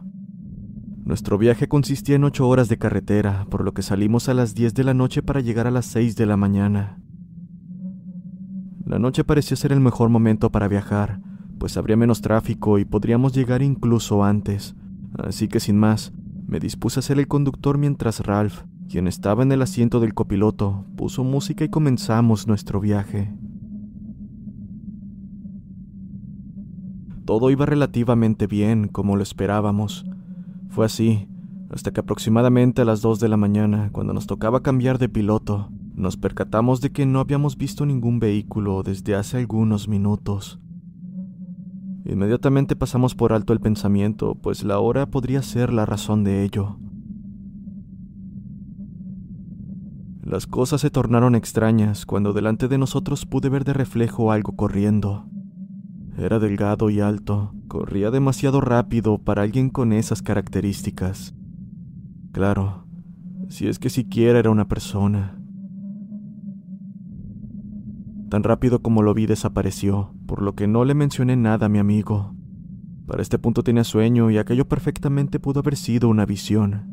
nuestro 1.05 1.37
viaje 1.37 1.67
consistía 1.67 2.15
en 2.15 2.23
ocho 2.23 2.47
horas 2.47 2.69
de 2.69 2.79
carretera, 2.79 3.45
por 3.51 3.65
lo 3.65 3.75
que 3.75 3.83
salimos 3.83 4.29
a 4.29 4.35
las 4.35 4.55
diez 4.55 4.73
de 4.73 4.85
la 4.85 4.95
noche 4.95 5.21
para 5.21 5.41
llegar 5.41 5.67
a 5.67 5.73
las 5.73 5.85
seis 5.85 6.15
de 6.15 6.27
la 6.27 6.37
mañana. 6.37 7.01
La 8.87 9.01
noche 9.01 9.25
parecía 9.25 9.57
ser 9.57 9.73
el 9.73 9.81
mejor 9.81 10.11
momento 10.11 10.53
para 10.53 10.69
viajar, 10.69 11.21
pues 11.59 11.77
habría 11.77 11.97
menos 11.97 12.21
tráfico 12.21 12.79
y 12.79 12.85
podríamos 12.85 13.33
llegar 13.33 13.63
incluso 13.63 14.23
antes, 14.23 14.77
así 15.19 15.49
que 15.49 15.59
sin 15.59 15.77
más, 15.77 16.13
me 16.47 16.61
dispuse 16.61 17.01
a 17.01 17.03
ser 17.03 17.19
el 17.19 17.27
conductor 17.27 17.79
mientras 17.79 18.21
Ralph, 18.21 18.61
quien 18.89 19.09
estaba 19.09 19.43
en 19.43 19.51
el 19.51 19.63
asiento 19.63 19.99
del 19.99 20.15
copiloto, 20.15 20.87
puso 20.97 21.25
música 21.25 21.65
y 21.65 21.69
comenzamos 21.69 22.47
nuestro 22.47 22.79
viaje. 22.79 23.33
Todo 27.25 27.51
iba 27.51 27.67
relativamente 27.67 28.47
bien, 28.47 28.89
como 28.89 29.17
lo 29.17 29.23
esperábamos. 29.23 30.05
Fue 30.71 30.87
así, 30.87 31.29
hasta 31.71 31.93
que 31.93 32.01
aproximadamente 32.01 32.83
a 32.83 32.85
las 32.85 33.01
dos 33.01 33.21
de 33.21 33.29
la 33.29 33.37
mañana, 33.37 33.91
cuando 33.93 34.13
nos 34.13 34.27
tocaba 34.27 34.63
cambiar 34.63 34.99
de 34.99 35.09
piloto, 35.09 35.71
nos 35.95 36.17
percatamos 36.17 36.81
de 36.81 36.91
que 36.91 37.07
no 37.07 37.21
habíamos 37.21 37.57
visto 37.57 37.87
ningún 37.87 38.19
vehículo 38.19 38.83
desde 38.83 39.15
hace 39.15 39.39
algunos 39.39 39.89
minutos. 39.89 40.59
Inmediatamente 42.05 42.75
pasamos 42.75 43.15
por 43.15 43.33
alto 43.33 43.53
el 43.53 43.61
pensamiento, 43.61 44.35
pues 44.35 44.65
la 44.65 44.81
hora 44.81 45.07
podría 45.07 45.43
ser 45.43 45.73
la 45.73 45.87
razón 45.87 46.25
de 46.25 46.43
ello. 46.43 46.77
Las 50.23 50.47
cosas 50.47 50.81
se 50.81 50.91
tornaron 50.91 51.35
extrañas 51.35 52.07
cuando 52.07 52.33
delante 52.33 52.67
de 52.67 52.79
nosotros 52.79 53.27
pude 53.27 53.49
ver 53.49 53.65
de 53.65 53.75
reflejo 53.75 54.33
algo 54.33 54.57
corriendo. 54.57 55.27
Era 56.17 56.39
delgado 56.39 56.91
y 56.91 57.01
alto, 57.01 57.55
corría 57.69 58.11
demasiado 58.11 58.61
rápido 58.61 59.19
para 59.19 59.43
alguien 59.43 59.71
con 59.71 59.93
esas 59.93 60.21
características. 60.21 61.35
Claro, 62.33 62.87
si 63.49 63.67
es 63.67 63.79
que 63.79 63.91
siquiera 63.91 64.39
era 64.39 64.51
una 64.51 64.69
persona. 64.69 65.39
Tan 68.29 68.43
rápido 68.43 68.83
como 68.83 69.03
lo 69.03 69.15
vi 69.15 69.27
desapareció, 69.27 70.15
por 70.27 70.43
lo 70.43 70.55
que 70.55 70.67
no 70.67 70.85
le 70.85 70.95
mencioné 70.95 71.37
nada 71.37 71.67
a 71.67 71.69
mi 71.69 71.79
amigo. 71.79 72.35
Para 73.07 73.21
este 73.21 73.39
punto 73.39 73.63
tenía 73.63 73.85
sueño 73.85 74.31
y 74.31 74.39
aquello 74.39 74.67
perfectamente 74.67 75.39
pudo 75.41 75.61
haber 75.61 75.77
sido 75.77 76.09
una 76.09 76.25
visión. 76.25 76.93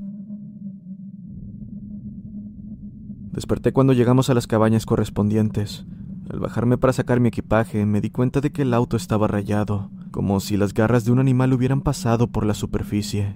Desperté 3.32 3.72
cuando 3.72 3.94
llegamos 3.94 4.30
a 4.30 4.34
las 4.34 4.48
cabañas 4.48 4.86
correspondientes. 4.86 5.86
Al 6.30 6.40
bajarme 6.40 6.78
para 6.78 6.94
sacar 6.94 7.20
mi 7.20 7.30
equipaje, 7.30 7.88
me 7.88 8.02
di 8.02 8.12
cuenta 8.12 8.40
de 8.40 8.52
que 8.52 8.62
el 8.62 8.76
auto 8.76 8.96
estaba 8.96 9.28
rayado, 9.28 9.90
como 10.12 10.40
si 10.40 10.58
las 10.58 10.76
garras 10.76 11.04
de 11.04 11.12
un 11.12 11.18
animal 11.18 11.54
hubieran 11.54 11.82
pasado 11.82 12.28
por 12.28 12.46
la 12.46 12.54
superficie. 12.54 13.36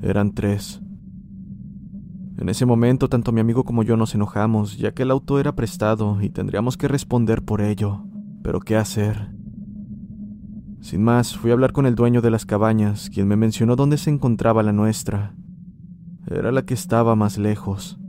Eran 0.00 0.32
tres. 0.32 0.80
En 2.38 2.48
ese 2.48 2.64
momento 2.64 3.08
tanto 3.08 3.30
mi 3.30 3.40
amigo 3.40 3.64
como 3.64 3.82
yo 3.82 3.98
nos 3.98 4.14
enojamos, 4.14 4.78
ya 4.78 4.92
que 4.92 5.02
el 5.02 5.10
auto 5.10 5.38
era 5.38 5.54
prestado 5.54 6.22
y 6.22 6.30
tendríamos 6.30 6.78
que 6.78 6.88
responder 6.88 7.42
por 7.42 7.60
ello. 7.60 8.06
Pero 8.42 8.60
¿qué 8.60 8.76
hacer? 8.76 9.30
Sin 10.80 11.04
más, 11.04 11.36
fui 11.36 11.50
a 11.50 11.52
hablar 11.52 11.72
con 11.72 11.84
el 11.84 11.94
dueño 11.94 12.22
de 12.22 12.30
las 12.30 12.46
cabañas, 12.46 13.10
quien 13.10 13.28
me 13.28 13.36
mencionó 13.36 13.76
dónde 13.76 13.98
se 13.98 14.08
encontraba 14.08 14.62
la 14.62 14.72
nuestra. 14.72 15.34
Era 16.26 16.52
la 16.52 16.62
que 16.62 16.72
estaba 16.72 17.14
más 17.16 17.36
lejos. 17.36 18.00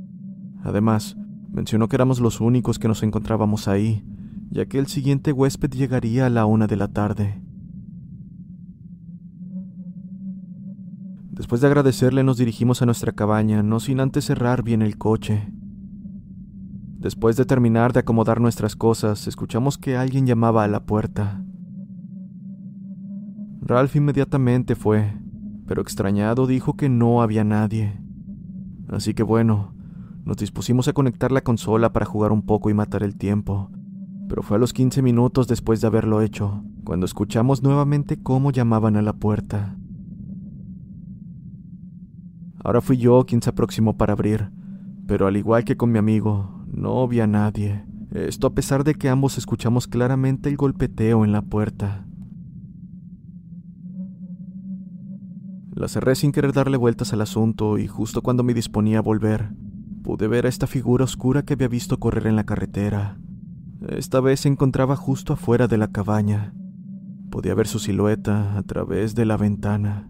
Además, 0.64 1.18
mencionó 1.54 1.88
que 1.88 1.96
éramos 1.96 2.20
los 2.20 2.42
únicos 2.42 2.80
que 2.80 2.88
nos 2.88 3.04
encontrábamos 3.04 3.68
ahí, 3.68 4.04
ya 4.50 4.66
que 4.66 4.80
el 4.80 4.88
siguiente 4.88 5.32
huésped 5.32 5.70
llegaría 5.70 6.26
a 6.26 6.30
la 6.30 6.46
una 6.46 6.68
de 6.68 6.76
la 6.76 6.88
tarde. 6.90 7.42
Después 11.32 11.62
de 11.62 11.68
agradecerle 11.68 12.24
nos 12.24 12.38
dirigimos 12.38 12.82
a 12.82 12.86
nuestra 12.86 13.12
cabaña, 13.12 13.64
no 13.64 13.80
sin 13.80 14.00
antes 14.00 14.26
cerrar 14.26 14.64
bien 14.64 14.82
el 14.82 14.98
coche. 14.98 15.48
Después 16.98 17.36
de 17.36 17.46
terminar 17.46 17.94
de 17.94 18.00
acomodar 18.00 18.40
nuestras 18.40 18.76
cosas, 18.76 19.28
escuchamos 19.28 19.78
que 19.78 19.96
alguien 19.96 20.26
llamaba 20.26 20.64
a 20.64 20.68
la 20.68 20.86
puerta. 20.86 21.44
Ralph 23.62 23.96
inmediatamente 23.96 24.76
fue, 24.76 25.14
pero 25.68 25.82
extrañado 25.82 26.48
dijo 26.48 26.76
que 26.76 26.90
no 26.90 27.22
había 27.22 27.44
nadie. 27.44 28.00
Así 28.90 29.14
que 29.14 29.24
bueno, 29.24 29.73
nos 30.26 30.38
dispusimos 30.38 30.88
a 30.88 30.94
conectar 30.94 31.32
la 31.32 31.42
consola 31.42 31.92
para 31.92 32.06
jugar 32.06 32.32
un 32.32 32.44
poco 32.44 32.70
y 32.70 32.74
matar 32.74 33.04
el 33.04 33.16
tiempo, 33.16 33.70
pero 34.30 34.42
fue 34.42 34.58
a 34.58 34.60
los 34.60 34.74
15 34.74 35.02
minutos 35.02 35.48
después 35.48 35.82
de 35.82 35.88
haberlo 35.88 36.22
hecho, 36.22 36.64
cuando 36.84 37.06
escuchamos 37.06 37.62
nuevamente 37.62 38.22
cómo 38.22 38.52
llamaban 38.52 38.96
a 38.96 39.02
la 39.02 39.14
puerta. 39.14 39.78
Ahora 42.64 42.82
fui 42.82 42.98
yo 42.98 43.26
quien 43.26 43.42
se 43.42 43.50
aproximó 43.50 43.98
para 43.98 44.14
abrir, 44.14 44.50
pero 45.06 45.28
al 45.28 45.36
igual 45.36 45.66
que 45.66 45.76
con 45.76 45.92
mi 45.92 46.00
amigo, 46.00 46.64
no 46.72 47.02
había 47.02 47.28
nadie. 47.28 47.84
Esto 48.12 48.48
a 48.48 48.54
pesar 48.54 48.84
de 48.84 48.96
que 48.96 49.10
ambos 49.10 49.38
escuchamos 49.38 49.88
claramente 49.88 50.50
el 50.50 50.56
golpeteo 50.56 51.26
en 51.26 51.32
la 51.32 51.42
puerta. 51.42 52.06
La 55.76 55.88
cerré 55.88 56.16
sin 56.16 56.32
querer 56.32 56.54
darle 56.54 56.78
vueltas 56.78 57.12
al 57.12 57.22
asunto 57.22 57.78
y 57.78 57.88
justo 57.88 58.22
cuando 58.22 58.44
me 58.44 58.54
disponía 58.54 59.00
a 59.00 59.02
volver, 59.02 59.50
pude 60.04 60.28
ver 60.28 60.46
a 60.46 60.50
esta 60.50 60.68
figura 60.68 61.06
oscura 61.06 61.44
que 61.44 61.54
había 61.54 61.68
visto 61.68 61.98
correr 62.00 62.28
en 62.28 62.36
la 62.36 62.44
carretera. 62.44 63.18
Esta 63.88 64.20
vez 64.20 64.42
se 64.42 64.50
encontraba 64.50 64.96
justo 64.96 65.34
afuera 65.34 65.68
de 65.68 65.78
la 65.78 65.88
cabaña. 65.88 66.54
Podía 67.32 67.56
ver 67.56 67.68
su 67.68 67.80
silueta 67.80 68.58
a 68.58 68.64
través 68.64 69.16
de 69.16 69.26
la 69.26 69.38
ventana. 69.38 70.10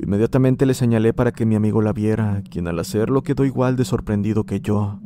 Inmediatamente 0.00 0.66
le 0.66 0.74
señalé 0.74 1.12
para 1.12 1.32
que 1.32 1.46
mi 1.46 1.54
amigo 1.54 1.82
la 1.82 1.92
viera, 1.92 2.42
quien 2.48 2.68
al 2.68 2.78
hacerlo 2.78 3.22
quedó 3.22 3.44
igual 3.44 3.76
de 3.76 3.84
sorprendido 3.84 4.44
que 4.44 4.60
yo. 4.60 5.00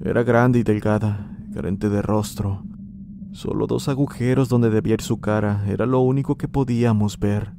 Era 0.00 0.22
grande 0.22 0.58
y 0.60 0.62
delgada, 0.62 1.36
carente 1.52 1.88
de 1.88 2.02
rostro, 2.02 2.64
Solo 3.34 3.66
dos 3.66 3.88
agujeros 3.88 4.48
donde 4.48 4.70
debía 4.70 4.94
ir 4.94 5.00
su 5.00 5.20
cara 5.20 5.64
era 5.66 5.86
lo 5.86 5.98
único 5.98 6.36
que 6.36 6.46
podíamos 6.46 7.18
ver. 7.18 7.52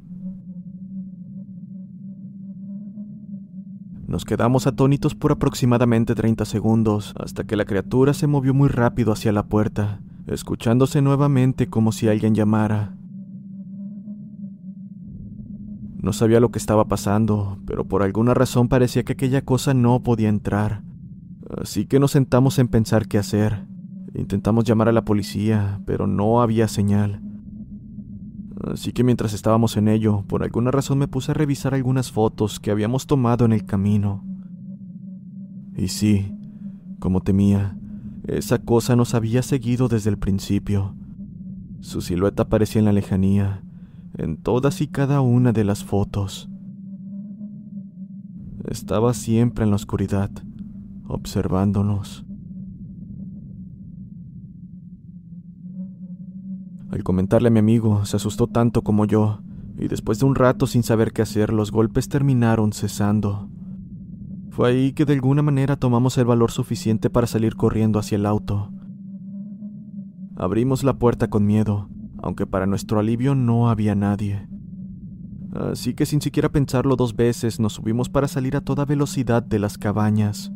Nos 4.06 4.24
quedamos 4.24 4.68
atónitos 4.68 5.16
por 5.16 5.32
aproximadamente 5.32 6.14
30 6.14 6.44
segundos, 6.44 7.12
hasta 7.18 7.42
que 7.42 7.56
la 7.56 7.64
criatura 7.64 8.14
se 8.14 8.28
movió 8.28 8.54
muy 8.54 8.68
rápido 8.68 9.12
hacia 9.12 9.32
la 9.32 9.46
puerta, 9.46 10.00
escuchándose 10.28 11.02
nuevamente 11.02 11.68
como 11.68 11.90
si 11.90 12.08
alguien 12.08 12.32
llamara. 12.32 12.94
No 15.96 16.12
sabía 16.12 16.38
lo 16.38 16.52
que 16.52 16.60
estaba 16.60 16.84
pasando, 16.84 17.58
pero 17.66 17.84
por 17.84 18.04
alguna 18.04 18.32
razón 18.32 18.68
parecía 18.68 19.02
que 19.02 19.14
aquella 19.14 19.44
cosa 19.44 19.74
no 19.74 20.00
podía 20.04 20.28
entrar. 20.28 20.82
Así 21.60 21.86
que 21.86 21.98
nos 21.98 22.12
sentamos 22.12 22.60
en 22.60 22.68
pensar 22.68 23.08
qué 23.08 23.18
hacer. 23.18 23.64
Intentamos 24.14 24.64
llamar 24.64 24.88
a 24.88 24.92
la 24.92 25.04
policía, 25.04 25.80
pero 25.84 26.06
no 26.06 26.42
había 26.42 26.68
señal. 26.68 27.20
Así 28.64 28.92
que 28.92 29.04
mientras 29.04 29.32
estábamos 29.32 29.76
en 29.76 29.88
ello, 29.88 30.24
por 30.26 30.42
alguna 30.42 30.70
razón 30.70 30.98
me 30.98 31.08
puse 31.08 31.30
a 31.30 31.34
revisar 31.34 31.74
algunas 31.74 32.10
fotos 32.10 32.58
que 32.58 32.70
habíamos 32.70 33.06
tomado 33.06 33.44
en 33.44 33.52
el 33.52 33.66
camino. 33.66 34.24
Y 35.76 35.88
sí, 35.88 36.32
como 36.98 37.20
temía, 37.20 37.76
esa 38.26 38.58
cosa 38.58 38.96
nos 38.96 39.14
había 39.14 39.42
seguido 39.42 39.88
desde 39.88 40.10
el 40.10 40.18
principio. 40.18 40.94
Su 41.80 42.00
silueta 42.00 42.44
aparecía 42.44 42.80
en 42.80 42.86
la 42.86 42.92
lejanía, 42.92 43.62
en 44.16 44.36
todas 44.36 44.80
y 44.80 44.88
cada 44.88 45.20
una 45.20 45.52
de 45.52 45.64
las 45.64 45.84
fotos. 45.84 46.48
Estaba 48.68 49.14
siempre 49.14 49.64
en 49.64 49.70
la 49.70 49.76
oscuridad, 49.76 50.30
observándonos. 51.06 52.25
Al 56.90 57.02
comentarle 57.02 57.48
a 57.48 57.50
mi 57.50 57.58
amigo, 57.58 58.04
se 58.04 58.16
asustó 58.16 58.46
tanto 58.46 58.82
como 58.82 59.04
yo, 59.04 59.40
y 59.78 59.88
después 59.88 60.18
de 60.18 60.26
un 60.26 60.34
rato 60.34 60.66
sin 60.66 60.82
saber 60.82 61.12
qué 61.12 61.22
hacer, 61.22 61.52
los 61.52 61.72
golpes 61.72 62.08
terminaron 62.08 62.72
cesando. 62.72 63.48
Fue 64.50 64.70
ahí 64.70 64.92
que 64.92 65.04
de 65.04 65.12
alguna 65.12 65.42
manera 65.42 65.76
tomamos 65.76 66.16
el 66.16 66.24
valor 66.24 66.50
suficiente 66.50 67.10
para 67.10 67.26
salir 67.26 67.56
corriendo 67.56 67.98
hacia 67.98 68.16
el 68.16 68.24
auto. 68.24 68.70
Abrimos 70.36 70.84
la 70.84 70.94
puerta 70.94 71.28
con 71.28 71.44
miedo, 71.44 71.88
aunque 72.22 72.46
para 72.46 72.66
nuestro 72.66 72.98
alivio 72.98 73.34
no 73.34 73.68
había 73.68 73.94
nadie. 73.94 74.48
Así 75.54 75.94
que 75.94 76.06
sin 76.06 76.20
siquiera 76.20 76.50
pensarlo 76.50 76.96
dos 76.96 77.16
veces 77.16 77.60
nos 77.60 77.74
subimos 77.74 78.08
para 78.08 78.28
salir 78.28 78.56
a 78.56 78.60
toda 78.60 78.84
velocidad 78.84 79.42
de 79.42 79.58
las 79.58 79.76
cabañas. 79.76 80.52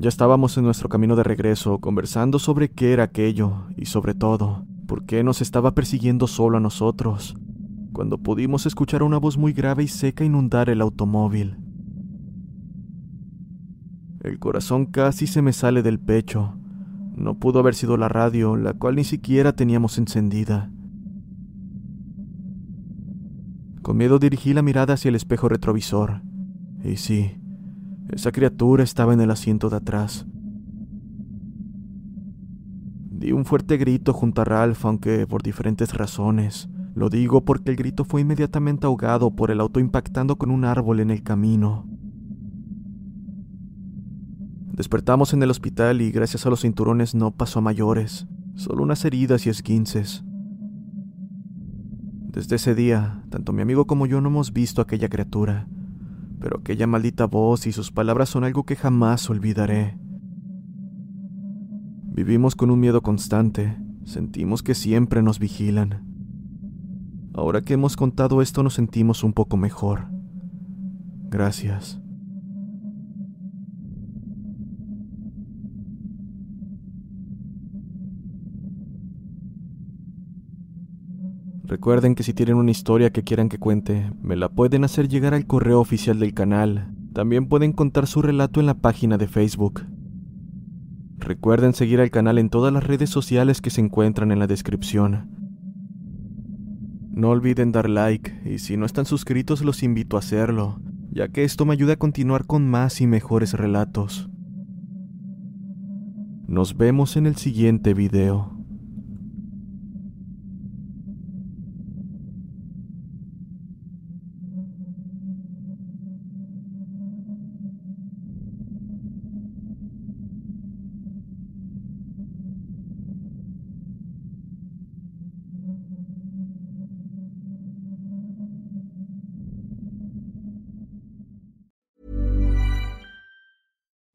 Ya 0.00 0.08
estábamos 0.08 0.56
en 0.56 0.64
nuestro 0.64 0.88
camino 0.88 1.14
de 1.14 1.24
regreso, 1.24 1.78
conversando 1.78 2.38
sobre 2.38 2.70
qué 2.70 2.94
era 2.94 3.02
aquello 3.02 3.66
y 3.76 3.84
sobre 3.84 4.14
todo, 4.14 4.64
por 4.86 5.04
qué 5.04 5.22
nos 5.22 5.42
estaba 5.42 5.74
persiguiendo 5.74 6.26
solo 6.26 6.56
a 6.56 6.60
nosotros, 6.60 7.36
cuando 7.92 8.16
pudimos 8.16 8.64
escuchar 8.64 9.02
una 9.02 9.18
voz 9.18 9.36
muy 9.36 9.52
grave 9.52 9.82
y 9.82 9.88
seca 9.88 10.24
inundar 10.24 10.70
el 10.70 10.80
automóvil. 10.80 11.58
El 14.22 14.38
corazón 14.38 14.86
casi 14.86 15.26
se 15.26 15.42
me 15.42 15.52
sale 15.52 15.82
del 15.82 16.00
pecho. 16.00 16.54
No 17.14 17.38
pudo 17.38 17.58
haber 17.58 17.74
sido 17.74 17.98
la 17.98 18.08
radio, 18.08 18.56
la 18.56 18.72
cual 18.72 18.96
ni 18.96 19.04
siquiera 19.04 19.52
teníamos 19.52 19.98
encendida. 19.98 20.70
Con 23.82 23.98
miedo 23.98 24.18
dirigí 24.18 24.54
la 24.54 24.62
mirada 24.62 24.94
hacia 24.94 25.10
el 25.10 25.16
espejo 25.16 25.50
retrovisor. 25.50 26.22
Y 26.82 26.96
sí, 26.96 27.39
esa 28.12 28.32
criatura 28.32 28.82
estaba 28.82 29.14
en 29.14 29.20
el 29.20 29.30
asiento 29.30 29.70
de 29.70 29.76
atrás. 29.76 30.26
Di 33.10 33.32
un 33.32 33.44
fuerte 33.44 33.76
grito 33.76 34.12
junto 34.12 34.42
a 34.42 34.44
Ralph, 34.44 34.84
aunque 34.84 35.26
por 35.26 35.42
diferentes 35.42 35.94
razones. 35.94 36.68
Lo 36.94 37.08
digo 37.08 37.44
porque 37.44 37.70
el 37.70 37.76
grito 37.76 38.04
fue 38.04 38.22
inmediatamente 38.22 38.86
ahogado 38.86 39.30
por 39.30 39.50
el 39.50 39.60
auto 39.60 39.78
impactando 39.78 40.36
con 40.36 40.50
un 40.50 40.64
árbol 40.64 41.00
en 41.00 41.10
el 41.10 41.22
camino. 41.22 41.86
Despertamos 44.72 45.32
en 45.34 45.42
el 45.42 45.50
hospital 45.50 46.00
y 46.00 46.10
gracias 46.10 46.46
a 46.46 46.50
los 46.50 46.62
cinturones 46.62 47.14
no 47.14 47.30
pasó 47.30 47.58
a 47.58 47.62
mayores, 47.62 48.26
solo 48.54 48.82
unas 48.82 49.04
heridas 49.04 49.46
y 49.46 49.50
esguinces. 49.50 50.24
Desde 52.32 52.56
ese 52.56 52.74
día, 52.74 53.22
tanto 53.28 53.52
mi 53.52 53.62
amigo 53.62 53.86
como 53.86 54.06
yo 54.06 54.20
no 54.20 54.30
hemos 54.30 54.52
visto 54.52 54.80
a 54.80 54.84
aquella 54.84 55.08
criatura 55.08 55.68
pero 56.40 56.58
aquella 56.58 56.86
maldita 56.86 57.26
voz 57.26 57.66
y 57.66 57.72
sus 57.72 57.92
palabras 57.92 58.30
son 58.30 58.44
algo 58.44 58.64
que 58.64 58.74
jamás 58.74 59.28
olvidaré. 59.28 59.98
Vivimos 62.12 62.56
con 62.56 62.70
un 62.70 62.80
miedo 62.80 63.02
constante, 63.02 63.76
sentimos 64.04 64.62
que 64.62 64.74
siempre 64.74 65.22
nos 65.22 65.38
vigilan. 65.38 66.04
Ahora 67.34 67.62
que 67.62 67.74
hemos 67.74 67.96
contado 67.96 68.42
esto 68.42 68.62
nos 68.62 68.74
sentimos 68.74 69.22
un 69.22 69.32
poco 69.32 69.56
mejor. 69.56 70.08
Gracias. 71.28 72.00
Recuerden 81.70 82.16
que 82.16 82.24
si 82.24 82.34
tienen 82.34 82.56
una 82.56 82.72
historia 82.72 83.10
que 83.10 83.22
quieran 83.22 83.48
que 83.48 83.60
cuente, 83.60 84.10
me 84.20 84.34
la 84.34 84.48
pueden 84.48 84.82
hacer 84.82 85.06
llegar 85.06 85.34
al 85.34 85.46
correo 85.46 85.78
oficial 85.78 86.18
del 86.18 86.34
canal. 86.34 86.92
También 87.12 87.46
pueden 87.46 87.72
contar 87.72 88.08
su 88.08 88.22
relato 88.22 88.58
en 88.58 88.66
la 88.66 88.74
página 88.74 89.18
de 89.18 89.28
Facebook. 89.28 89.86
Recuerden 91.18 91.72
seguir 91.72 92.00
al 92.00 92.10
canal 92.10 92.38
en 92.38 92.50
todas 92.50 92.72
las 92.72 92.82
redes 92.82 93.08
sociales 93.08 93.60
que 93.60 93.70
se 93.70 93.80
encuentran 93.80 94.32
en 94.32 94.40
la 94.40 94.48
descripción. 94.48 95.30
No 97.12 97.28
olviden 97.30 97.70
dar 97.70 97.88
like 97.88 98.42
y 98.44 98.58
si 98.58 98.76
no 98.76 98.84
están 98.84 99.06
suscritos 99.06 99.62
los 99.62 99.84
invito 99.84 100.16
a 100.16 100.18
hacerlo, 100.18 100.80
ya 101.12 101.28
que 101.28 101.44
esto 101.44 101.66
me 101.66 101.74
ayuda 101.74 101.92
a 101.92 101.98
continuar 101.98 102.46
con 102.46 102.68
más 102.68 103.00
y 103.00 103.06
mejores 103.06 103.54
relatos. 103.54 104.28
Nos 106.48 106.76
vemos 106.76 107.16
en 107.16 107.26
el 107.26 107.36
siguiente 107.36 107.94
video. 107.94 108.59